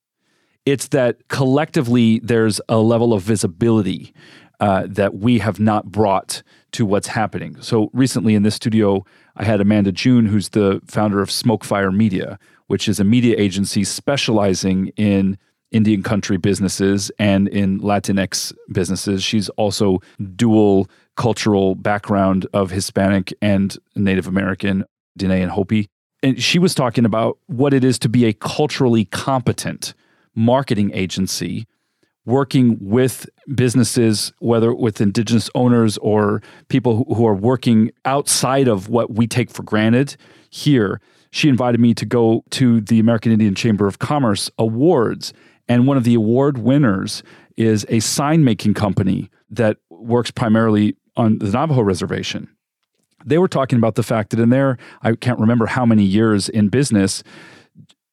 [0.64, 4.12] It's that collectively there's a level of visibility
[4.61, 7.61] uh, that we have not brought to what's happening.
[7.61, 9.05] So recently in this studio,
[9.36, 13.84] I had Amanda June, who's the founder of Smokefire Media, which is a media agency
[13.84, 15.38] specializing in
[15.70, 19.24] Indian country businesses and in Latinx businesses.
[19.24, 20.00] She's also
[20.36, 24.84] dual cultural background of Hispanic and Native American,
[25.16, 25.88] Dene and Hopi.
[26.22, 29.94] And she was talking about what it is to be a culturally competent
[30.34, 31.66] marketing agency
[32.24, 39.14] working with businesses, whether with indigenous owners or people who are working outside of what
[39.14, 40.16] we take for granted
[40.50, 41.00] here.
[41.30, 45.32] She invited me to go to the American Indian Chamber of Commerce Awards
[45.68, 47.22] and one of the award winners
[47.56, 52.48] is a sign making company that works primarily on the Navajo reservation.
[53.24, 56.48] They were talking about the fact that in there, I can't remember how many years
[56.48, 57.22] in business,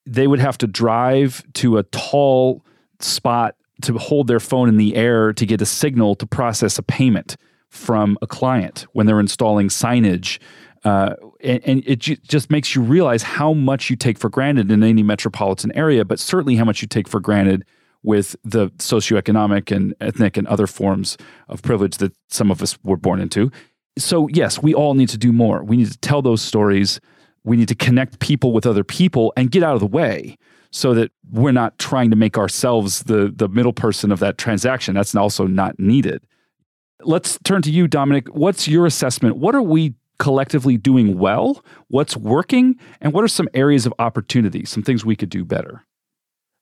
[0.06, 2.64] they would have to drive to a tall
[3.00, 6.84] spot to hold their phone in the air to get a signal to process a
[6.84, 7.38] payment
[7.70, 10.40] from a client when they're installing signage
[10.84, 14.72] uh, and, and, it j- just makes you realize how much you take for granted
[14.72, 17.66] in any metropolitan area, but certainly how much you take for granted
[18.02, 21.18] with the socioeconomic and ethnic and other forms
[21.50, 23.52] of privilege that some of us were born into.
[23.98, 25.64] So, yes, we all need to do more.
[25.64, 27.02] We need to tell those stories.
[27.44, 30.38] We need to connect people with other people and get out of the way
[30.72, 34.96] so that we're not trying to make ourselves the, the middle person of that transaction.
[34.96, 36.24] That's also not needed.
[37.02, 38.28] Let's turn to you, Dominic.
[38.30, 39.38] What's your assessment?
[39.38, 44.66] What are we collectively doing well, what's working, and what are some areas of opportunity,
[44.66, 45.86] some things we could do better?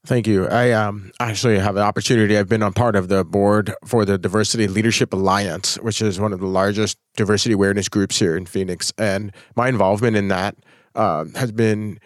[0.05, 0.47] Thank you.
[0.47, 2.37] I um, actually have an opportunity.
[2.37, 6.31] I've been on part of the board for the Diversity Leadership Alliance, which is one
[6.31, 8.93] of the largest diversity awareness groups here in Phoenix.
[8.97, 10.55] And my involvement in that
[10.95, 11.99] uh, has been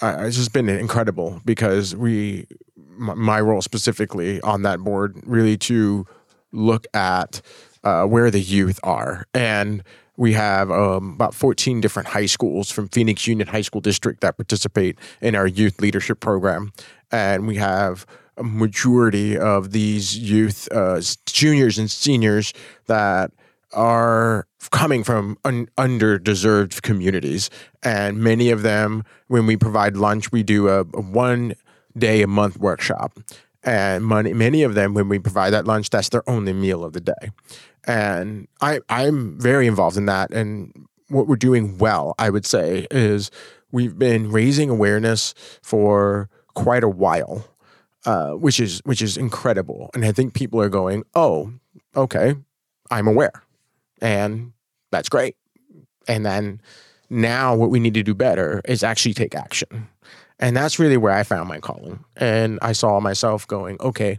[0.00, 2.46] it's just been incredible because we,
[2.96, 6.06] my role specifically on that board, really to
[6.52, 7.42] look at
[7.84, 9.82] uh, where the youth are and
[10.16, 14.36] we have um, about 14 different high schools from Phoenix Union High School District that
[14.36, 16.72] participate in our youth leadership program.
[17.10, 22.52] And we have a majority of these youth, uh, juniors and seniors
[22.86, 23.32] that
[23.72, 27.50] are coming from un- underdeserved communities.
[27.82, 31.54] And many of them, when we provide lunch, we do a, a one
[31.96, 33.18] day a month workshop.
[33.64, 36.94] And money, many of them, when we provide that lunch, that's their only meal of
[36.94, 37.30] the day
[37.84, 40.32] and I I'm very involved in that.
[40.32, 43.30] And what we're doing well, I would say, is
[43.70, 47.44] we've been raising awareness for quite a while,
[48.06, 49.90] uh, which is which is incredible.
[49.94, 51.52] And I think people are going, "Oh,
[51.96, 52.36] okay,
[52.90, 53.32] I'm aware,"
[54.02, 54.52] and
[54.90, 55.36] that's great.
[56.06, 56.60] And then
[57.08, 59.88] now, what we need to do better is actually take action.
[60.38, 62.04] And that's really where I found my calling.
[62.16, 64.18] And I saw myself going, okay,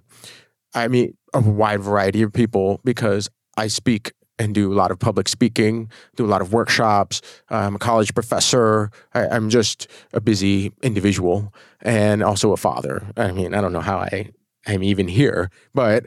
[0.73, 4.99] I meet a wide variety of people because I speak and do a lot of
[4.99, 7.21] public speaking, do a lot of workshops.
[7.49, 8.91] I'm a college professor.
[9.13, 13.03] I, am just a busy individual and also a father.
[13.17, 14.31] I mean, I don't know how I
[14.65, 16.05] am even here, but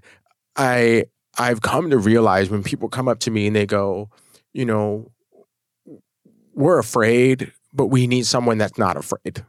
[0.56, 1.04] I
[1.38, 4.10] I've come to realize when people come up to me and they go,
[4.52, 5.10] you know,
[6.54, 9.44] we're afraid, but we need someone that's not afraid.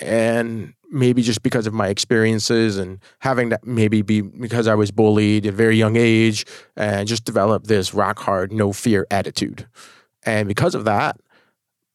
[0.00, 4.90] And maybe just because of my experiences and having that maybe be because I was
[4.90, 6.44] bullied at a very young age
[6.76, 9.66] and just develop this rock hard, no fear attitude.
[10.24, 11.18] And because of that,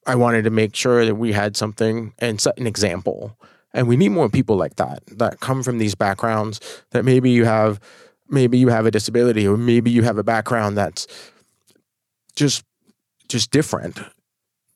[0.05, 3.37] I wanted to make sure that we had something and set an example.
[3.73, 6.59] And we need more people like that that come from these backgrounds
[6.91, 7.79] that maybe you have
[8.29, 11.07] maybe you have a disability or maybe you have a background that's
[12.35, 12.63] just
[13.27, 13.99] just different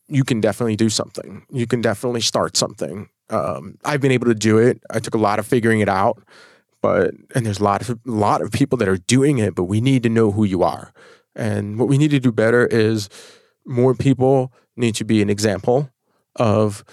[0.08, 4.36] you can definitely do something you can definitely start something um, I've been able to
[4.36, 4.84] do it.
[4.90, 6.22] I took a lot of figuring it out,
[6.82, 9.64] but and there's a lot of a lot of people that are doing it, but
[9.64, 10.94] we need to know who you are.
[11.36, 13.10] And what we need to do better is
[13.66, 15.90] more people need to be an example
[16.36, 16.84] of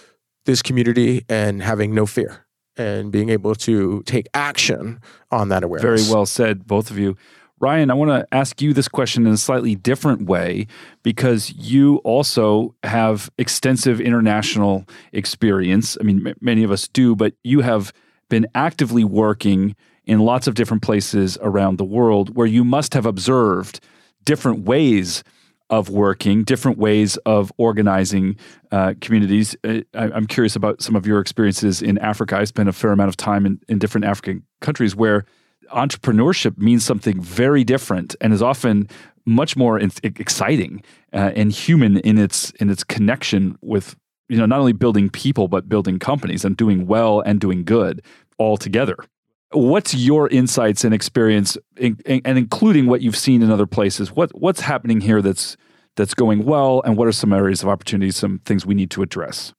[0.45, 2.47] this community and having no fear
[2.79, 6.07] and being able to take action on that awareness.
[6.07, 7.17] Very well said, both of you.
[7.61, 10.69] Ryan, I want to ask you this question in a slightly different way
[11.03, 15.97] because you also have extensive international experience.
[16.01, 17.93] I mean, m- many of us do, but you have
[18.31, 23.07] been actively working in lots of different places around the world where you must have
[23.07, 23.81] observed
[24.25, 25.25] different ways
[25.71, 28.37] of working, different ways of organizing
[28.73, 29.57] uh, communities.
[29.65, 32.37] Uh, I, am curious about some of your experiences in Africa.
[32.37, 35.25] I spent a fair amount of time in, in different African countries where
[35.73, 38.89] entrepreneurship means something very different and is often
[39.27, 43.95] much more in- exciting uh, and human in its in its connection with
[44.29, 48.03] you know not only building people but building companies and doing well and doing good
[48.39, 48.97] all together.
[49.53, 54.13] What's your insights and experience, in, in, and including what you've seen in other places?
[54.13, 55.57] What what's happening here that's
[55.97, 59.03] that's going well, and what are some areas of opportunity, some things we need to
[59.03, 59.55] address?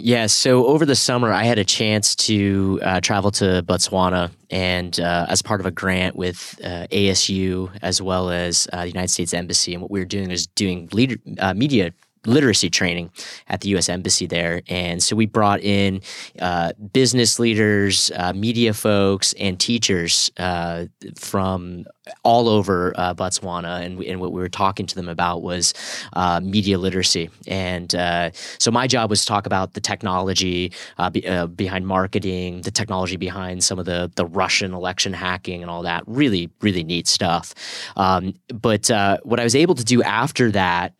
[0.00, 4.98] Yeah, so over the summer, I had a chance to uh, travel to Botswana, and
[5.00, 9.08] uh, as part of a grant with uh, ASU as well as uh, the United
[9.08, 11.92] States Embassy, and what we were doing is doing leader, uh, media
[12.26, 13.10] literacy training
[13.48, 13.88] at the U.S.
[13.88, 16.00] Embassy there, and so we brought in
[16.40, 21.84] uh, business leaders, uh, media folks, and teachers uh, from
[22.22, 25.74] all over uh, Botswana, and, and what we were talking to them about was
[26.12, 27.30] uh, media literacy.
[27.46, 30.72] And uh, so my job was to talk about the technology
[31.12, 31.20] be,
[31.56, 36.02] behind marketing, the technology behind some of the the Russian election hacking and all that.
[36.06, 37.54] Really, really neat stuff.
[37.96, 38.88] Um, but
[39.22, 40.94] what I was able to do after that,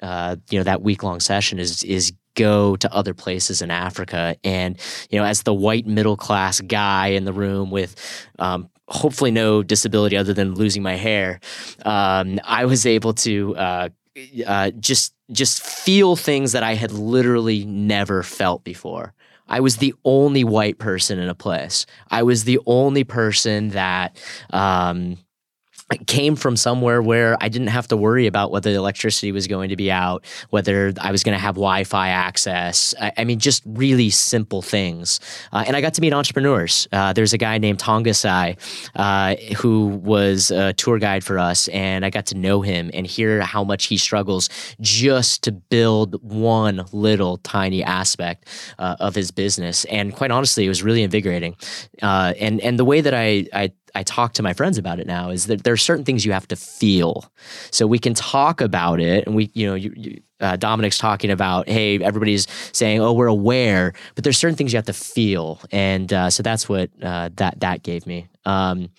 [0.51, 4.37] you know, that week long session is is go to other places in Africa.
[4.44, 4.79] And,
[5.11, 7.97] you know, as the white middle class guy in the room with
[8.38, 11.40] um, hopefully no disability other than losing my hair,
[11.85, 13.88] um, I was able to uh,
[14.46, 19.12] uh, just just feel things that I had literally never felt before.
[19.46, 21.87] I was the only white person in a place.
[22.11, 24.16] I was the only person that
[24.51, 25.16] um,
[26.07, 29.70] came from somewhere where I didn't have to worry about whether the electricity was going
[29.70, 32.95] to be out, whether I was going to have Wi Fi access.
[33.01, 35.20] I, I, mean, just really simple things.
[35.53, 36.89] Uh, and I got to meet entrepreneurs.
[36.93, 38.57] Uh, there's a guy named Tonga Sai
[38.97, 43.07] uh, who was a tour guide for us, and I got to know him and
[43.07, 48.47] hear how much he struggles just to build one little tiny aspect
[48.78, 49.86] uh, of his business.
[49.86, 51.57] And quite honestly, it was really invigorating.
[52.03, 55.07] Uh, and, and the way that I, I I talk to my friends about it
[55.07, 57.30] now is that there are certain things you have to feel.
[57.70, 61.30] So we can talk about it, and we, you know, you, you, uh, Dominic's talking
[61.30, 65.61] about, hey, everybody's saying, oh, we're aware, but there's certain things you have to feel,
[65.70, 68.28] and uh, so that's what uh, that that gave me.
[68.45, 68.91] Um,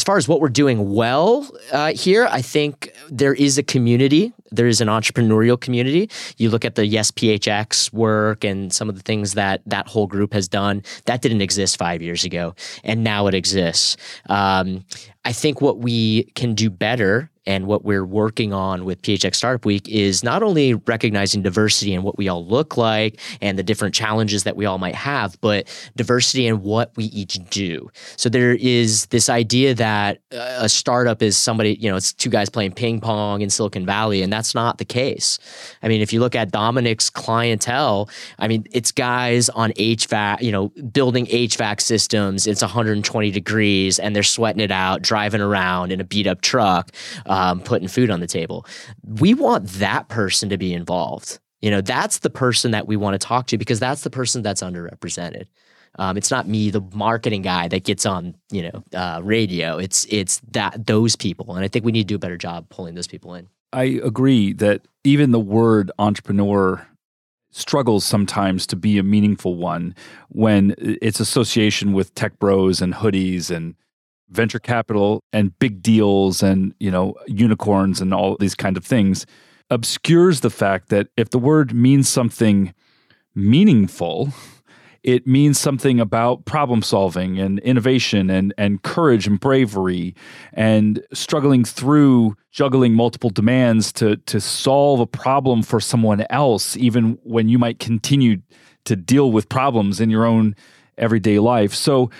[0.00, 4.32] as far as what we're doing well uh, here, I think there is a community.
[4.50, 6.08] There is an entrepreneurial community.
[6.38, 10.06] You look at the Yes PHX work and some of the things that that whole
[10.06, 10.84] group has done.
[11.04, 13.98] That didn't exist five years ago, and now it exists.
[14.30, 14.86] Um,
[15.26, 19.64] I think what we can do better and what we're working on with PHX Startup
[19.64, 23.92] Week is not only recognizing diversity and what we all look like and the different
[23.92, 27.90] challenges that we all might have, but diversity in what we each do.
[28.16, 32.30] So there is this idea that uh, a startup is somebody, you know, it's two
[32.30, 35.40] guys playing ping pong in Silicon Valley, and that's not the case.
[35.82, 40.52] I mean, if you look at Dominic's clientele, I mean, it's guys on HVAC, you
[40.52, 46.00] know, building HVAC systems, it's 120 degrees and they're sweating it out, driving around in
[46.00, 46.92] a beat up truck
[47.26, 48.66] uh, um, putting food on the table.
[49.02, 51.38] We want that person to be involved.
[51.62, 54.42] You know, that's the person that we want to talk to because that's the person
[54.42, 55.46] that's underrepresented.
[55.98, 59.78] Um, it's not me, the marketing guy that gets on, you know, uh, radio.
[59.78, 62.68] It's it's that those people, and I think we need to do a better job
[62.68, 63.48] pulling those people in.
[63.72, 66.86] I agree that even the word entrepreneur
[67.50, 69.94] struggles sometimes to be a meaningful one
[70.28, 73.74] when its association with tech bros and hoodies and
[74.30, 79.26] venture capital and big deals and you know unicorns and all these kind of things
[79.70, 82.74] obscures the fact that if the word means something
[83.34, 84.32] meaningful
[85.02, 90.14] it means something about problem solving and innovation and, and courage and bravery
[90.52, 97.18] and struggling through juggling multiple demands to, to solve a problem for someone else, even
[97.22, 98.36] when you might continue
[98.84, 100.54] to deal with problems in your own
[100.98, 101.74] everyday life.
[101.74, 102.10] So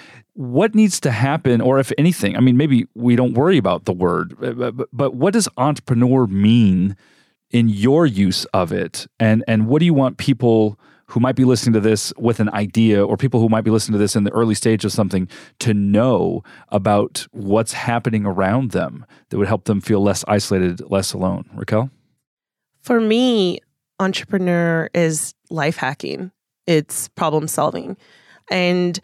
[0.40, 3.92] what needs to happen, or if anything, I mean, maybe we don't worry about the
[3.92, 6.96] word, uh, but, but what does entrepreneur mean
[7.50, 9.06] in your use of it?
[9.18, 10.78] And, and what do you want people
[11.08, 13.92] who might be listening to this with an idea, or people who might be listening
[13.92, 15.28] to this in the early stage of something,
[15.58, 21.12] to know about what's happening around them that would help them feel less isolated, less
[21.12, 21.44] alone?
[21.54, 21.90] Raquel?
[22.80, 23.58] For me,
[23.98, 26.30] entrepreneur is life hacking,
[26.66, 27.98] it's problem solving.
[28.50, 28.98] And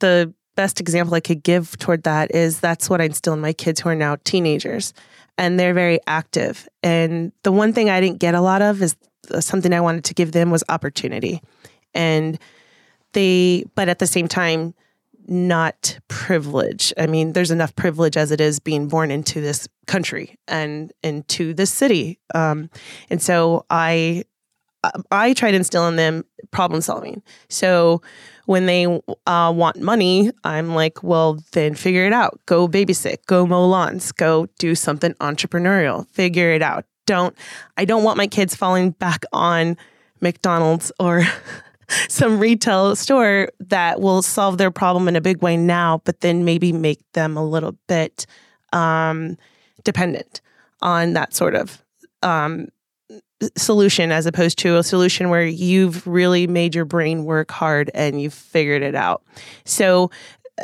[0.00, 3.52] the best example I could give toward that is that's what I instill in my
[3.52, 4.92] kids who are now teenagers
[5.38, 6.68] and they're very active.
[6.82, 8.96] And the one thing I didn't get a lot of is
[9.30, 11.42] uh, something I wanted to give them was opportunity.
[11.94, 12.38] And
[13.12, 14.74] they, but at the same time,
[15.28, 16.92] not privilege.
[16.98, 21.54] I mean, there's enough privilege as it is being born into this country and into
[21.54, 22.18] this city.
[22.34, 22.70] Um,
[23.08, 24.24] and so I,
[25.10, 27.22] I try to instill in them problem solving.
[27.48, 28.02] So
[28.46, 28.86] when they
[29.26, 32.40] uh, want money, I'm like, well, then figure it out.
[32.46, 36.84] Go babysit, go mow lawns, go do something entrepreneurial, figure it out.
[37.06, 37.36] Don't,
[37.76, 39.76] I don't want my kids falling back on
[40.20, 41.24] McDonald's or
[42.08, 46.44] some retail store that will solve their problem in a big way now, but then
[46.44, 48.26] maybe make them a little bit
[48.72, 49.36] um,
[49.84, 50.40] dependent
[50.80, 51.82] on that sort of
[52.22, 52.68] um,
[53.56, 58.20] solution as opposed to a solution where you've really made your brain work hard and
[58.20, 59.22] you've figured it out.
[59.64, 60.10] So,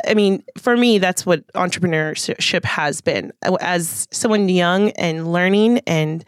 [0.07, 3.31] I mean, for me, that's what entrepreneurship has been.
[3.59, 6.23] As someone young and learning, and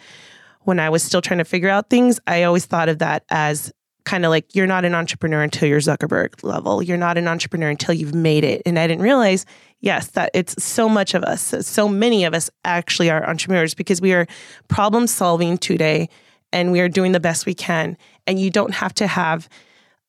[0.61, 3.71] when I was still trying to figure out things, I always thought of that as
[4.03, 6.81] kind of like you're not an entrepreneur until you're Zuckerberg level.
[6.81, 8.61] You're not an entrepreneur until you've made it.
[8.65, 9.45] And I didn't realize,
[9.79, 14.01] yes, that it's so much of us, so many of us actually are entrepreneurs because
[14.01, 14.25] we are
[14.67, 16.09] problem solving today
[16.53, 17.97] and we are doing the best we can.
[18.27, 19.49] And you don't have to have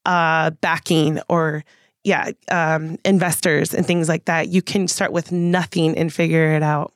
[0.05, 1.65] uh, backing or
[2.05, 4.49] yeah, um, investors and things like that.
[4.49, 6.93] You can start with nothing and figure it out.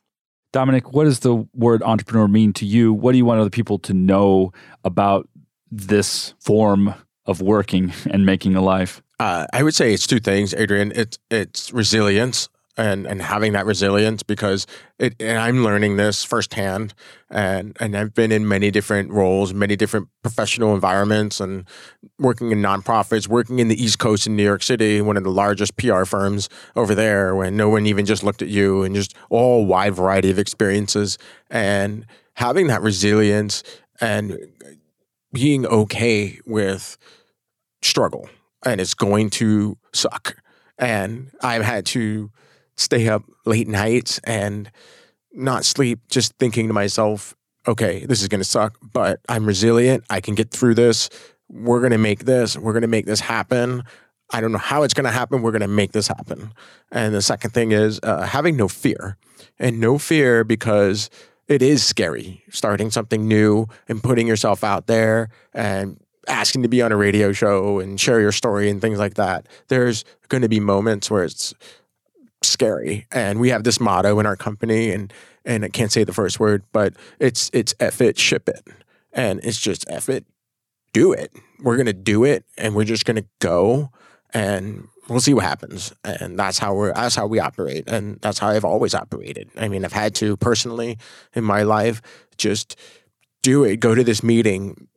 [0.53, 2.92] Dominic, what does the word entrepreneur mean to you?
[2.92, 4.53] What do you want other people to know
[4.84, 5.28] about
[5.70, 6.94] this form
[7.26, 9.03] of working and making a life?
[9.20, 10.92] Uh, I would say it's two things, Adrian.
[10.94, 14.66] It's it's resilience and and having that resilience because
[14.99, 16.95] it and I'm learning this firsthand
[17.31, 21.64] and and I've been in many different roles, many different professional environments and
[22.18, 25.31] working in nonprofits, working in the East Coast in New York City, one of the
[25.31, 29.14] largest PR firms over there when no one even just looked at you and just
[29.31, 31.18] all wide variety of experiences.
[31.51, 33.62] And having that resilience
[34.01, 34.39] and
[35.33, 36.99] being okay with
[37.83, 38.29] struggle
[38.64, 40.37] and it's going to suck.
[40.79, 42.31] And I've had to
[42.77, 44.70] stay up late nights and
[45.33, 47.35] not sleep, just thinking to myself,
[47.68, 50.05] okay, this is going to suck, but I'm resilient.
[50.09, 51.11] I can get through this.
[51.49, 52.57] We're going to make this.
[52.57, 53.83] We're going to make this happen.
[54.33, 55.43] I don't know how it's going to happen.
[55.43, 56.53] We're going to make this happen.
[56.91, 59.16] And the second thing is uh, having no fear,
[59.59, 61.11] and no fear because
[61.49, 66.83] it is scary starting something new and putting yourself out there and asking to be
[66.83, 69.47] on a radio show and share your story and things like that.
[69.68, 71.55] There's going to be moments where it's
[72.49, 73.07] scary.
[73.12, 75.12] And we have this motto in our company and
[75.44, 78.66] and I can't say the first word, but it's it's F it, ship it.
[79.12, 80.26] And it's just F it,
[80.92, 81.32] do it.
[81.62, 83.90] We're gonna do it and we're just gonna go
[84.34, 85.92] and we'll see what happens.
[86.05, 87.88] And that's how we're that's how we operate.
[87.88, 89.51] And that's how I've always operated.
[89.57, 90.99] I mean, I've had to personally
[91.34, 92.03] in my life
[92.36, 92.76] just
[93.42, 94.88] do it, go to this meeting,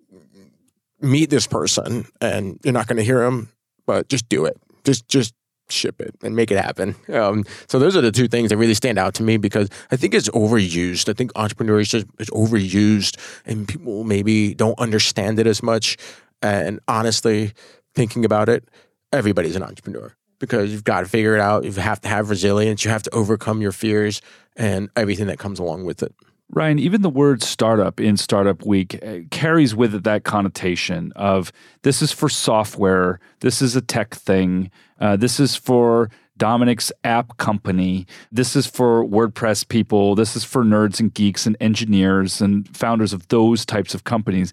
[1.00, 3.50] meet this person, and you're not gonna hear them,
[3.86, 4.58] but just do it.
[4.84, 5.34] Just just
[5.72, 6.96] ship it and make it happen.
[7.12, 9.96] Um, so those are the two things that really stand out to me because I
[9.96, 11.10] think it's overused.
[11.10, 15.98] I think entrepreneurship is overused and people maybe don't understand it as much.
[16.42, 17.54] And honestly,
[17.96, 18.68] thinking about it,
[19.12, 21.66] everybody's an entrepreneur because you've got to figure it out.
[21.66, 22.86] You have to have resilience.
[22.86, 24.22] You have to overcome your fears
[24.56, 26.14] and everything that comes along with it.
[26.52, 31.52] Ryan, even the word startup in Startup Week uh, carries with it that connotation of
[31.84, 37.38] this is for software, this is a tech thing, uh, this is for Dominic's app
[37.38, 42.76] company, this is for WordPress people, this is for nerds and geeks and engineers and
[42.76, 44.52] founders of those types of companies.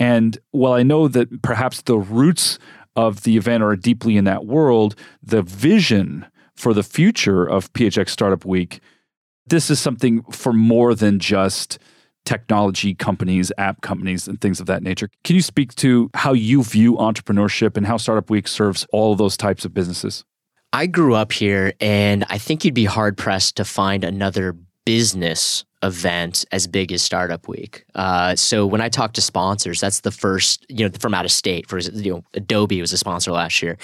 [0.00, 2.58] And while I know that perhaps the roots
[2.96, 6.26] of the event are deeply in that world, the vision
[6.56, 8.80] for the future of PHX Startup Week
[9.46, 11.78] this is something for more than just
[12.24, 15.08] technology companies, app companies, and things of that nature.
[15.24, 19.36] Can you speak to how you view entrepreneurship and how Startup Week serves all those
[19.36, 20.24] types of businesses?
[20.72, 25.64] I grew up here, and I think you'd be hard pressed to find another business
[25.82, 27.84] event as big as Startup Week.
[27.94, 31.30] Uh, so when I talk to sponsors, that's the first, you know, from out of
[31.30, 31.68] state.
[31.68, 33.76] For you know, Adobe was a sponsor last year,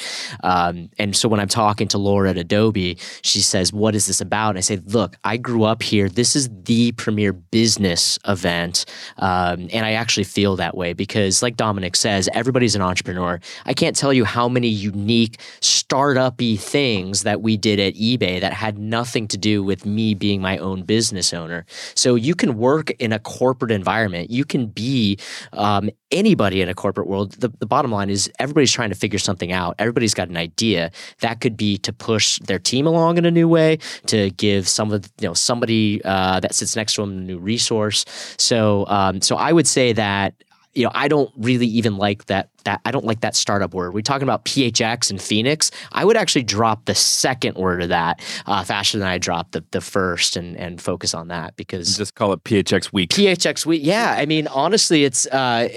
[0.43, 4.20] um, and so when I'm talking to Laura at Adobe, she says, "What is this
[4.20, 6.09] about?" And I say, "Look, I grew up here.
[6.09, 8.86] This is the premier business event,
[9.18, 13.38] um, and I actually feel that way because, like Dominic says, everybody's an entrepreneur.
[13.66, 18.55] I can't tell you how many unique startup-y things that we did at eBay that
[18.55, 22.91] had nothing to do with me being my own business owner." So you can work
[22.93, 24.30] in a corporate environment.
[24.30, 25.18] You can be
[25.53, 27.33] um, anybody in a corporate world.
[27.33, 29.74] The, the bottom line is everybody's trying to figure something out.
[29.78, 30.91] Everybody's got an idea.
[31.20, 34.93] That could be to push their team along in a new way, to give some
[34.93, 38.05] of you know somebody uh, that sits next to them a new resource.
[38.39, 40.35] So um, so I would say that
[40.74, 43.94] you know, I don't really even like that that I don't like that startup word.
[43.94, 45.70] We're talking about PHX and Phoenix.
[45.92, 49.64] I would actually drop the second word of that uh, faster than I drop the
[49.70, 53.10] the first and and focus on that because just call it PHX week.
[53.10, 53.82] PHX week.
[53.84, 55.68] Yeah, I mean honestly, it's uh,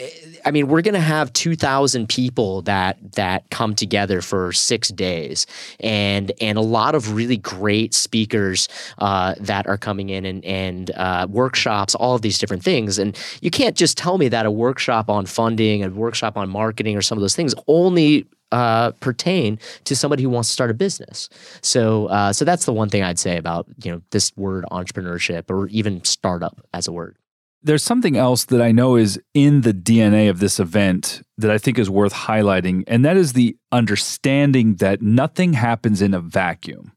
[0.45, 5.47] I mean we're gonna have two thousand people that that come together for six days
[5.79, 8.67] and and a lot of really great speakers
[8.99, 12.97] uh, that are coming in and and uh, workshops, all of these different things.
[12.97, 16.74] And you can't just tell me that a workshop on funding, a workshop on marketing
[16.75, 20.69] marketing or some of those things only uh, pertain to somebody who wants to start
[20.69, 21.29] a business.
[21.61, 25.49] So, uh, so that's the one thing I'd say about you know this word entrepreneurship
[25.49, 27.17] or even startup as a word.
[27.63, 31.57] There's something else that I know is in the DNA of this event that I
[31.57, 36.91] think is worth highlighting, and that is the understanding that nothing happens in a vacuum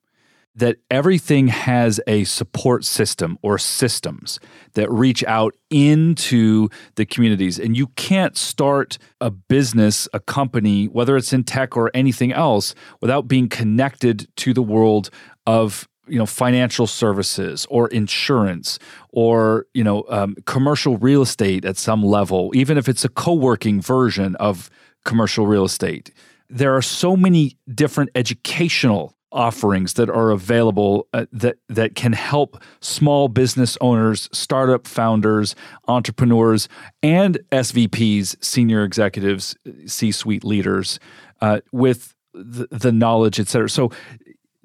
[0.59, 4.41] that everything has a support system or systems
[4.75, 7.61] that reach out into the communities.
[7.61, 12.75] And you can't start a business, a company, whether it's in tech or anything else,
[13.01, 15.11] without being connected to the world
[15.47, 18.79] of you know financial services or insurance
[19.11, 23.79] or you know um, commercial real estate at some level even if it's a co-working
[23.79, 24.71] version of
[25.05, 26.11] commercial real estate
[26.49, 32.62] there are so many different educational offerings that are available uh, that that can help
[32.81, 35.55] small business owners, startup founders,
[35.87, 36.68] entrepreneurs,
[37.03, 39.57] and SVPs, senior executives,
[39.87, 40.99] C-suite leaders,
[41.41, 43.68] uh, with the, the knowledge, et cetera.
[43.68, 43.91] So,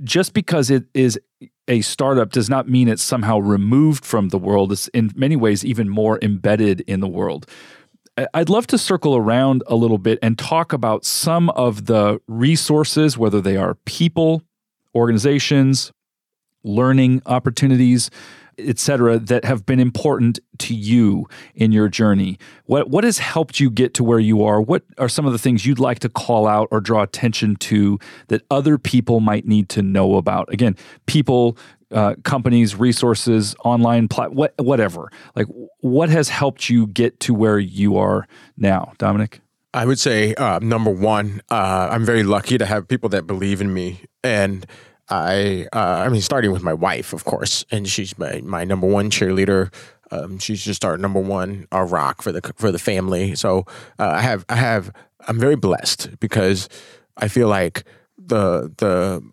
[0.03, 1.19] just because it is
[1.67, 4.71] a startup does not mean it's somehow removed from the world.
[4.71, 7.47] It's in many ways even more embedded in the world.
[8.33, 13.17] I'd love to circle around a little bit and talk about some of the resources,
[13.17, 14.43] whether they are people,
[14.95, 15.91] organizations,
[16.63, 18.09] learning opportunities,
[18.57, 22.37] et cetera, that have been important to you in your journey?
[22.65, 24.61] What, what has helped you get to where you are?
[24.61, 27.97] What are some of the things you'd like to call out or draw attention to
[28.27, 30.53] that other people might need to know about?
[30.53, 30.75] Again,
[31.07, 31.57] people,
[31.91, 35.11] uh, companies, resources, online, plat- what, whatever.
[35.35, 35.47] Like,
[35.79, 38.27] what has helped you get to where you are
[38.57, 39.42] now, Dominic?
[39.73, 43.59] I would say uh, number one, uh, I'm very lucky to have people that believe
[43.59, 44.65] in me, and
[45.09, 48.87] I, uh, I mean, starting with my wife, of course, and she's my, my number
[48.87, 49.73] one cheerleader.
[50.11, 53.35] Um, she's just our number one our rock for the for the family.
[53.35, 53.65] So
[53.97, 54.91] uh, I have I have
[55.27, 56.69] I'm very blessed because
[57.17, 57.83] I feel like
[58.17, 59.23] the the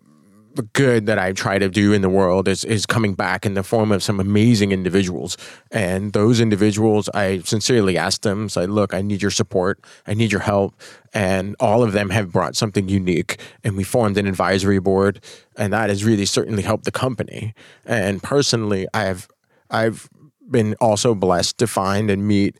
[0.73, 3.63] good that I try to do in the world is is coming back in the
[3.63, 5.37] form of some amazing individuals.
[5.71, 10.31] And those individuals, I sincerely ask them, say, look, I need your support, I need
[10.31, 10.75] your help.
[11.13, 13.39] And all of them have brought something unique.
[13.63, 15.23] And we formed an advisory board,
[15.57, 17.53] and that has really certainly helped the company.
[17.85, 19.27] And personally, I've
[19.69, 20.09] I've
[20.49, 22.57] been also blessed to find and meet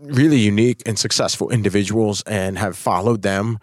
[0.00, 3.58] really unique and successful individuals and have followed them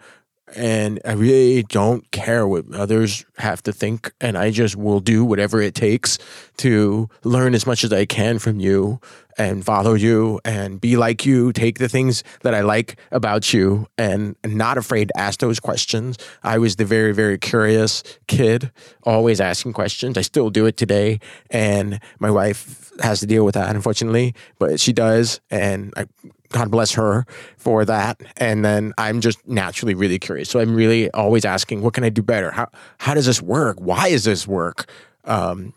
[0.54, 4.12] and I really don't care what others have to think.
[4.20, 6.18] And I just will do whatever it takes
[6.58, 9.00] to learn as much as I can from you
[9.38, 13.86] and follow you and be like you, take the things that I like about you
[13.98, 16.16] and not afraid to ask those questions.
[16.42, 18.70] I was the very, very curious kid,
[19.02, 20.16] always asking questions.
[20.16, 21.20] I still do it today.
[21.50, 25.40] And my wife has to deal with that, unfortunately, but she does.
[25.50, 26.06] And I
[26.50, 27.26] God bless her
[27.56, 28.20] for that.
[28.36, 30.48] And then I'm just naturally really curious.
[30.48, 32.50] So I'm really always asking, what can I do better?
[32.50, 32.68] How
[32.98, 33.78] how does this work?
[33.80, 34.90] Why does this work?
[35.24, 35.72] Um,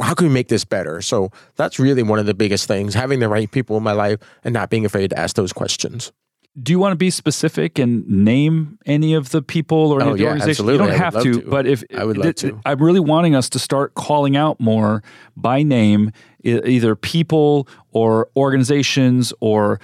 [0.00, 1.02] how can we make this better?
[1.02, 4.20] So that's really one of the biggest things: having the right people in my life
[4.44, 6.12] and not being afraid to ask those questions.
[6.62, 10.12] Do you want to be specific and name any of the people or any oh,
[10.12, 10.68] of the yeah, organizations?
[10.68, 12.60] You don't I have to, to, but if I would love it, to.
[12.64, 15.02] I'm really wanting us to start calling out more
[15.36, 16.12] by name,
[16.44, 19.80] either people or organizations or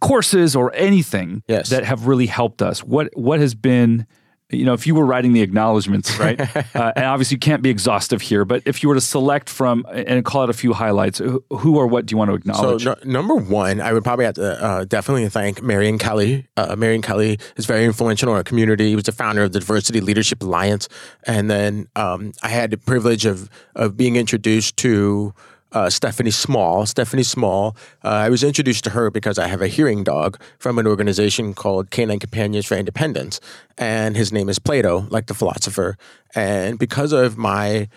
[0.00, 1.70] courses or anything Yes.
[1.70, 2.82] that have really helped us.
[2.84, 4.06] What what has been
[4.50, 6.40] you know, if you were writing the acknowledgments, right?
[6.74, 9.84] uh, and obviously you can't be exhaustive here, but if you were to select from
[9.92, 12.84] and call out a few highlights, who, or what do you want to acknowledge?
[12.84, 16.46] So no, number one, I would probably have to uh, definitely thank Marion Kelly.
[16.56, 18.88] Uh, Marion Kelly is very influential in our community.
[18.88, 20.88] He was the founder of the Diversity Leadership Alliance,
[21.24, 25.34] and then um, I had the privilege of of being introduced to.
[25.72, 26.86] Uh, Stephanie Small.
[26.86, 27.76] Stephanie Small.
[28.04, 31.54] Uh, I was introduced to her because I have a hearing dog from an organization
[31.54, 33.40] called Canine Companions for Independence,
[33.76, 35.96] and his name is Plato, like the philosopher.
[36.34, 37.88] And because of my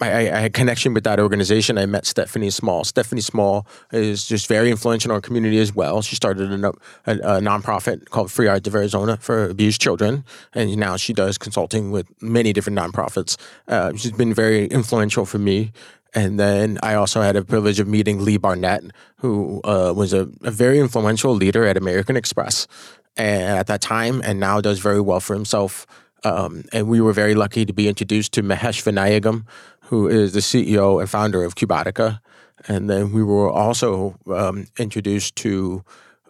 [0.00, 1.78] I, I had connection with that organization.
[1.78, 2.84] I met Stephanie Small.
[2.84, 6.02] Stephanie Small is just very influential in our community as well.
[6.02, 10.76] She started a, a, a nonprofit called Free Arts of Arizona for abused children, and
[10.76, 13.38] now she does consulting with many different nonprofits.
[13.68, 15.72] Uh, she's been very influential for me.
[16.16, 18.82] And then I also had a privilege of meeting Lee Barnett,
[19.18, 22.66] who uh, was a, a very influential leader at American Express
[23.18, 25.86] at that time, and now does very well for himself.
[26.24, 29.44] Um, and we were very lucky to be introduced to Mahesh Vinayagam,
[29.82, 32.20] who is the CEO and founder of Cubatica.
[32.66, 35.84] And then we were also um, introduced to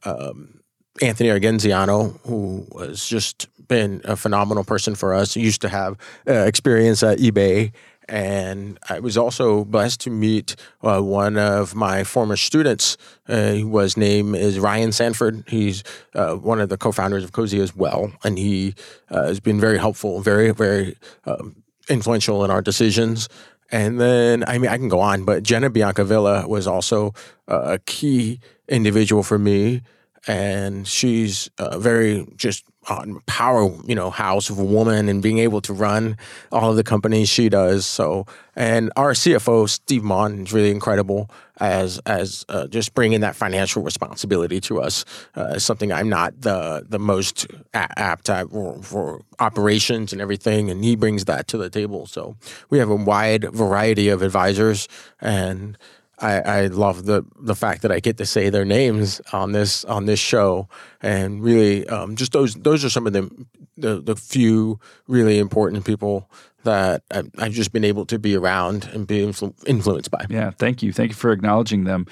[0.05, 0.61] um,
[1.01, 5.34] Anthony Argenziano, who has just been a phenomenal person for us.
[5.34, 5.97] He used to have
[6.28, 7.72] uh, experience at eBay.
[8.09, 12.97] And I was also blessed to meet uh, one of my former students.
[13.29, 15.45] Uh, his name is Ryan Sanford.
[15.49, 15.83] He's
[16.15, 18.75] uh, one of the co-founders of Cozy as well, and he
[19.11, 21.57] uh, has been very helpful, very, very um,
[21.89, 23.29] influential in our decisions.
[23.73, 27.13] And then, I mean, I can go on, but Jenna Biancavilla was also
[27.49, 28.39] uh, a key
[28.69, 29.83] individual for me,
[30.29, 35.39] and she's uh, very just on power, you know, house of a woman and being
[35.39, 36.16] able to run
[36.53, 37.87] all of the companies she does.
[37.87, 43.34] So, and our CFO Steve Mon is really incredible as as uh, just bringing that
[43.34, 45.05] financial responsibility to us.
[45.34, 50.84] Uh, something I'm not the the most apt at for, for operations and everything, and
[50.84, 52.07] he brings that to the table.
[52.07, 52.37] So
[52.70, 54.89] we have a wide variety of advisors
[55.20, 55.76] and.
[56.19, 59.85] I, I love the the fact that I get to say their names on this
[59.85, 60.69] on this show,
[61.03, 63.31] and really, um, just those those are some of the,
[63.77, 66.31] the the few really important people
[66.64, 70.25] that I've, I've just been able to be around and be influ- influenced by.
[70.31, 70.93] Yeah, thank you.
[70.93, 72.07] Thank you for acknowledging them.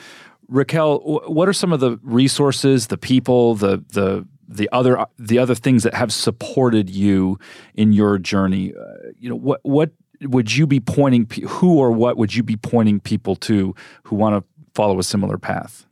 [0.48, 5.38] Raquel, wh- what are some of the resources, the people, the the the other the
[5.38, 7.38] other things that have supported you
[7.74, 8.74] in your journey.
[8.74, 9.92] Uh, you know, what what
[10.26, 14.36] would you be pointing who or what would you be pointing people to who want
[14.36, 15.86] to follow a similar path?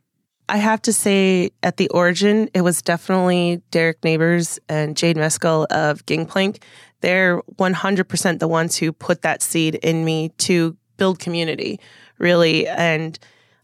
[0.49, 5.65] I have to say, at the origin, it was definitely Derek Neighbors and Jade Meskill
[5.67, 6.63] of Gangplank.
[7.01, 11.79] They're 100% the ones who put that seed in me to build community,
[12.17, 12.67] really.
[12.67, 13.17] And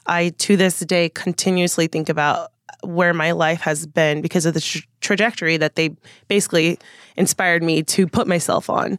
[0.05, 2.51] I, to this day, continuously think about
[2.82, 5.89] where my life has been because of the tra- trajectory that they
[6.28, 6.80] basically
[7.17, 8.97] inspired me to put myself on.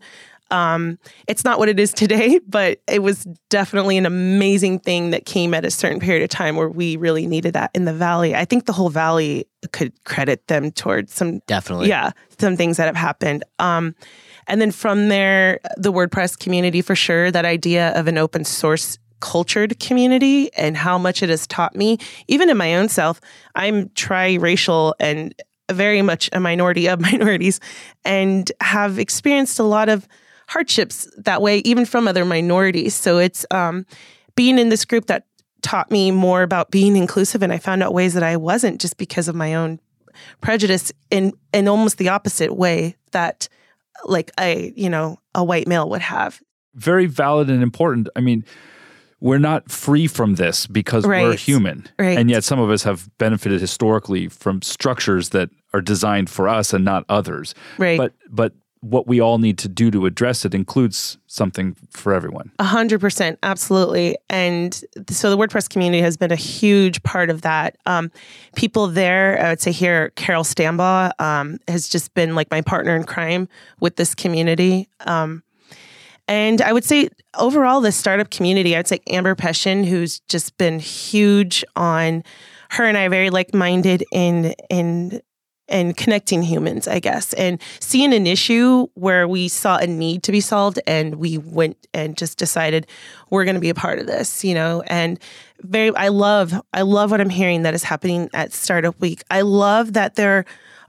[0.51, 0.99] Um,
[1.29, 5.55] it's not what it is today, but it was definitely an amazing thing that came
[5.55, 8.35] at a certain period of time where we really needed that in the valley.
[8.35, 12.87] I think the whole valley could credit them towards some definitely, yeah, some things that
[12.87, 13.45] have happened.
[13.59, 13.95] Um,
[14.47, 17.31] and then from there, the WordPress community for sure.
[17.31, 21.99] That idea of an open source cultured community and how much it has taught me,
[22.27, 23.21] even in my own self.
[23.55, 25.35] I'm triracial and
[25.71, 27.61] very much a minority of minorities
[28.05, 30.09] and have experienced a lot of
[30.51, 32.93] hardships that way, even from other minorities.
[32.95, 33.87] So it's um,
[34.35, 35.25] being in this group that
[35.63, 38.97] taught me more about being inclusive, and I found out ways that I wasn't just
[38.97, 39.79] because of my own
[40.41, 43.49] prejudice in in almost the opposite way that
[44.05, 46.43] like a you know a white male would have.
[46.75, 48.09] Very valid and important.
[48.17, 48.45] I mean
[49.21, 51.23] we're not free from this because right.
[51.23, 51.87] we're human.
[51.99, 52.17] Right.
[52.17, 56.73] And yet some of us have benefited historically from structures that are designed for us
[56.73, 57.55] and not others.
[57.77, 57.99] Right.
[57.99, 62.51] But but what we all need to do to address it includes something for everyone.
[62.59, 64.17] A hundred percent, absolutely.
[64.31, 64.75] And
[65.11, 67.77] so the WordPress community has been a huge part of that.
[67.85, 68.11] Um,
[68.57, 72.97] people there, I would say here, Carol Stambaugh um, has just been like my partner
[72.97, 73.49] in crime
[73.81, 74.89] with this community.
[75.01, 75.43] Um,
[76.27, 80.79] and I would say overall, the startup community, I'd say Amber Peshin, who's just been
[80.79, 82.23] huge on
[82.71, 85.21] her and I very like minded in in
[85.71, 90.33] and connecting humans, I guess, and seeing an issue where we saw a need to
[90.33, 92.87] be solved and we went and just decided
[93.31, 95.19] we're going to be a part of this, you know, and
[95.63, 99.23] very, I love, I love what I'm hearing that is happening at Startup Week.
[99.31, 100.45] I love that there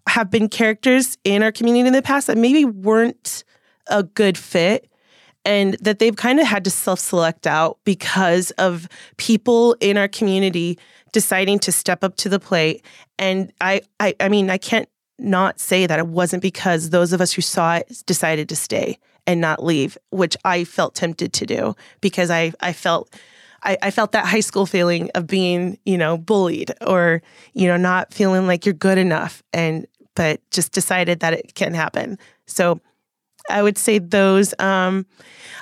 [0.08, 3.44] have been characters in our community in the past that maybe weren't
[3.88, 4.90] a good fit
[5.46, 10.08] and that they've kind of had to self select out because of people in our
[10.08, 10.78] community
[11.12, 12.86] deciding to step up to the plate.
[13.20, 14.90] And I, I, I mean, I can't
[15.20, 18.98] not say that it wasn't because those of us who saw it decided to stay
[19.28, 23.14] and not leave, which I felt tempted to do because I, I felt.
[23.64, 27.22] I, I felt that high school feeling of being, you know, bullied or,
[27.54, 29.86] you know, not feeling like you're good enough and
[30.16, 32.18] but just decided that it can happen.
[32.48, 32.82] So
[33.52, 34.54] I would say those.
[34.60, 35.06] Um,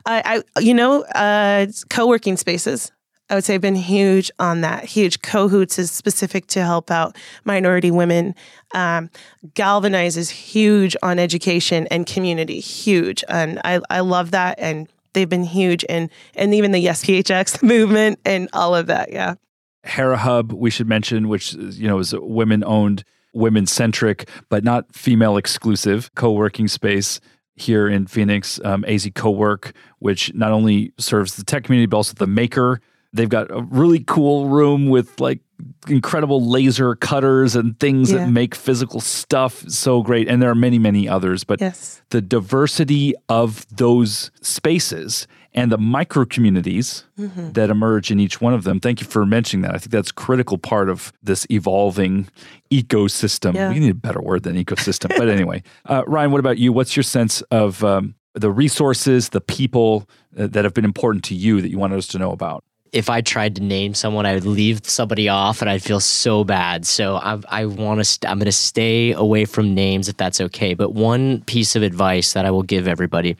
[0.05, 2.91] I, I you know, uh, co-working spaces.
[3.29, 4.85] I would say been huge on that.
[4.85, 5.21] Huge.
[5.21, 7.15] Cohoots is specific to help out
[7.45, 8.33] minority women.
[8.73, 9.09] Um,
[9.53, 12.59] Galvanize is huge on education and community.
[12.59, 14.57] Huge, and I I love that.
[14.59, 19.11] And they've been huge, and and even the Yes PHX movement and all of that.
[19.11, 19.35] Yeah.
[19.83, 23.03] Hera Hub, we should mention, which you know is women owned,
[23.33, 27.19] women centric, but not female exclusive co working space
[27.55, 32.13] here in Phoenix, um, AZ Cowork, which not only serves the tech community, but also
[32.13, 32.79] the maker.
[33.11, 35.39] They've got a really cool room with like
[35.87, 38.19] incredible laser cutters and things yeah.
[38.19, 40.27] that make physical stuff so great.
[40.27, 41.43] And there are many, many others.
[41.43, 42.01] But yes.
[42.09, 47.51] the diversity of those spaces and the micro communities mm-hmm.
[47.53, 48.79] that emerge in each one of them.
[48.79, 49.73] Thank you for mentioning that.
[49.73, 52.27] I think that's a critical part of this evolving
[52.71, 53.55] ecosystem.
[53.55, 53.69] Yeah.
[53.69, 55.09] We need a better word than ecosystem.
[55.17, 56.71] but anyway, uh, Ryan, what about you?
[56.71, 60.07] What's your sense of um, the resources, the people
[60.37, 62.63] uh, that have been important to you that you wanted us to know about?
[62.91, 66.43] If I tried to name someone, I would leave somebody off, and I'd feel so
[66.43, 66.85] bad.
[66.85, 68.05] So I, I want to.
[68.05, 70.73] St- I'm going to stay away from names if that's okay.
[70.73, 73.37] But one piece of advice that I will give everybody: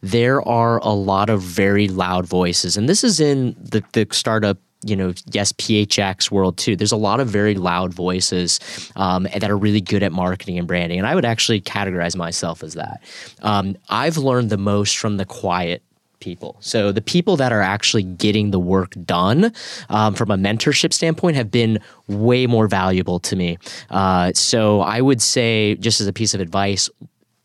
[0.00, 4.58] there are a lot of very loud voices, and this is in the the startup
[4.84, 6.74] you know, yes, PHX world too.
[6.74, 8.58] There's a lot of very loud voices
[8.96, 10.98] um, that are really good at marketing and branding.
[10.98, 13.00] And I would actually categorize myself as that.
[13.42, 15.82] Um, I've learned the most from the quiet
[16.22, 16.56] people.
[16.60, 19.52] So the people that are actually getting the work done
[19.88, 23.58] um, from a mentorship standpoint have been way more valuable to me.
[23.90, 26.88] Uh, so I would say, just as a piece of advice,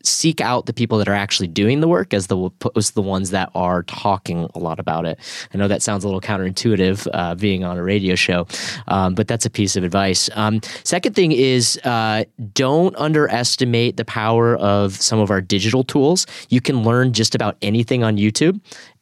[0.04, 3.30] seek out the people that are actually doing the work as the as the ones
[3.30, 5.18] that are talking a lot about it.
[5.52, 8.46] I know that sounds a little counterintuitive, uh, being on a radio show,
[8.86, 10.30] um, but that's a piece of advice.
[10.34, 16.26] Um, second thing is uh, don't underestimate the power of some of our digital tools.
[16.48, 18.60] You can learn just about anything on YouTube,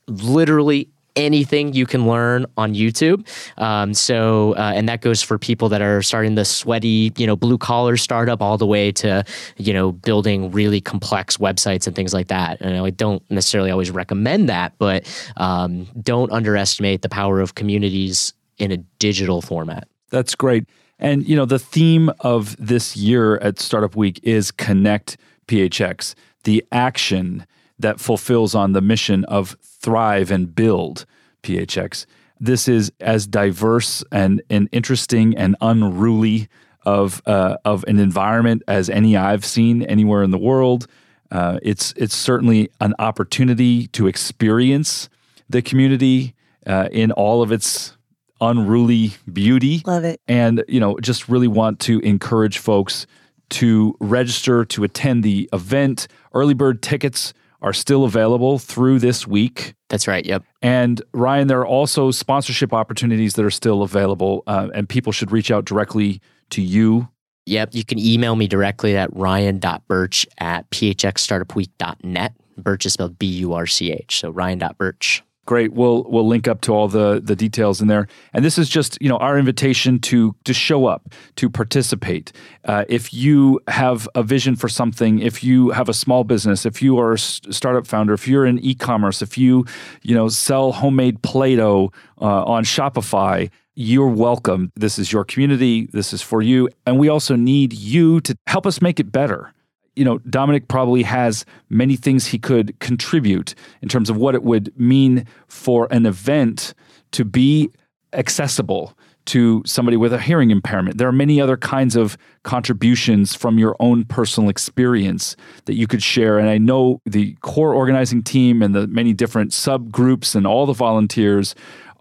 [0.08, 3.26] literally anything you can learn on YouTube.
[3.58, 7.36] Um, so, uh, and that goes for people that are starting the sweaty, you know,
[7.36, 9.24] blue collar startup all the way to,
[9.56, 12.60] you know, building really complex websites and things like that.
[12.60, 15.06] And I don't necessarily always recommend that, but
[15.36, 19.88] um, don't underestimate the power of communities in a digital format.
[20.10, 20.66] That's great.
[20.98, 26.14] And you know, the theme of this year at Startup Week is connect PHX,
[26.44, 27.46] the action
[27.78, 31.06] that fulfills on the mission of thrive and build
[31.42, 32.06] PHX.
[32.38, 36.48] This is as diverse and, and interesting and unruly
[36.84, 40.86] of uh, of an environment as any I've seen anywhere in the world.
[41.32, 45.08] Uh, it's it's certainly an opportunity to experience
[45.48, 46.34] the community
[46.66, 47.96] uh, in all of its
[48.40, 49.82] unruly beauty.
[49.86, 50.20] Love it.
[50.28, 53.06] And, you know, just really want to encourage folks
[53.48, 56.08] to register to attend the event.
[56.34, 57.32] Early bird tickets
[57.62, 59.74] are still available through this week.
[59.88, 60.24] That's right.
[60.24, 60.44] Yep.
[60.62, 65.32] And Ryan, there are also sponsorship opportunities that are still available, uh, and people should
[65.32, 67.08] reach out directly to you.
[67.46, 67.70] Yep.
[67.74, 72.34] You can email me directly at ryan.burch at phxstartupweek.net.
[72.58, 74.20] Burch is spelled B U R C H.
[74.20, 75.72] So ryan.burch Great.
[75.72, 78.08] We'll we'll link up to all the the details in there.
[78.34, 82.32] And this is just you know our invitation to to show up, to participate.
[82.64, 86.82] Uh, if you have a vision for something, if you have a small business, if
[86.82, 89.64] you are a startup founder, if you're in e-commerce, if you
[90.02, 93.48] you know sell homemade Play-Doh uh, on Shopify.
[93.78, 94.72] You're welcome.
[94.74, 95.86] This is your community.
[95.92, 96.70] This is for you.
[96.86, 99.52] And we also need you to help us make it better
[99.96, 104.42] you know, Dominic probably has many things he could contribute in terms of what it
[104.42, 106.74] would mean for an event
[107.12, 107.70] to be
[108.12, 110.98] accessible to somebody with a hearing impairment.
[110.98, 115.34] There are many other kinds of contributions from your own personal experience
[115.64, 116.38] that you could share.
[116.38, 120.72] And I know the core organizing team and the many different subgroups and all the
[120.72, 121.54] volunteers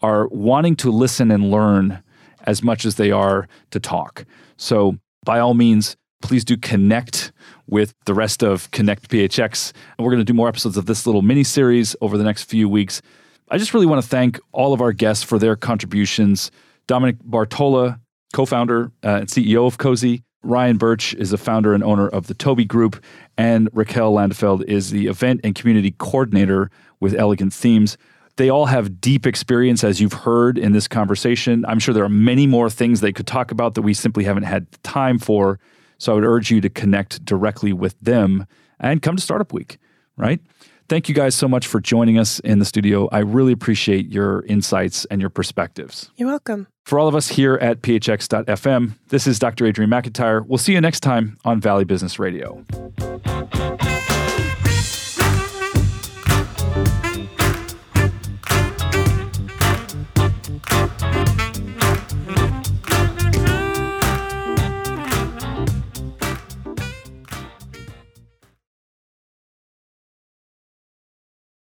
[0.04, 2.04] are wanting to listen and learn
[2.42, 4.26] as much as they are to talk.
[4.58, 7.32] So, by all means, please do connect
[7.68, 9.72] with the rest of Connect PHX.
[9.98, 12.44] And we're going to do more episodes of this little mini series over the next
[12.44, 13.02] few weeks.
[13.50, 16.50] I just really want to thank all of our guests for their contributions.
[16.88, 18.00] Dominic Bartola,
[18.34, 20.24] co founder uh, and CEO of Cozy.
[20.42, 23.04] Ryan Burch is a founder and owner of the Toby Group.
[23.38, 26.70] And Raquel Landefeld is the event and community coordinator
[27.00, 27.98] with Elegant Themes.
[28.38, 31.66] They all have deep experience, as you've heard in this conversation.
[31.66, 34.44] I'm sure there are many more things they could talk about that we simply haven't
[34.44, 35.60] had time for.
[35.98, 38.46] So I would urge you to connect directly with them
[38.80, 39.78] and come to Startup Week,
[40.18, 40.40] right?
[40.88, 43.10] Thank you guys so much for joining us in the studio.
[43.12, 46.12] I really appreciate your insights and your perspectives.
[46.16, 46.68] You're welcome.
[46.86, 49.66] For all of us here at phx.fm, this is Dr.
[49.66, 50.46] Adrian McIntyre.
[50.46, 52.64] We'll see you next time on Valley Business Radio.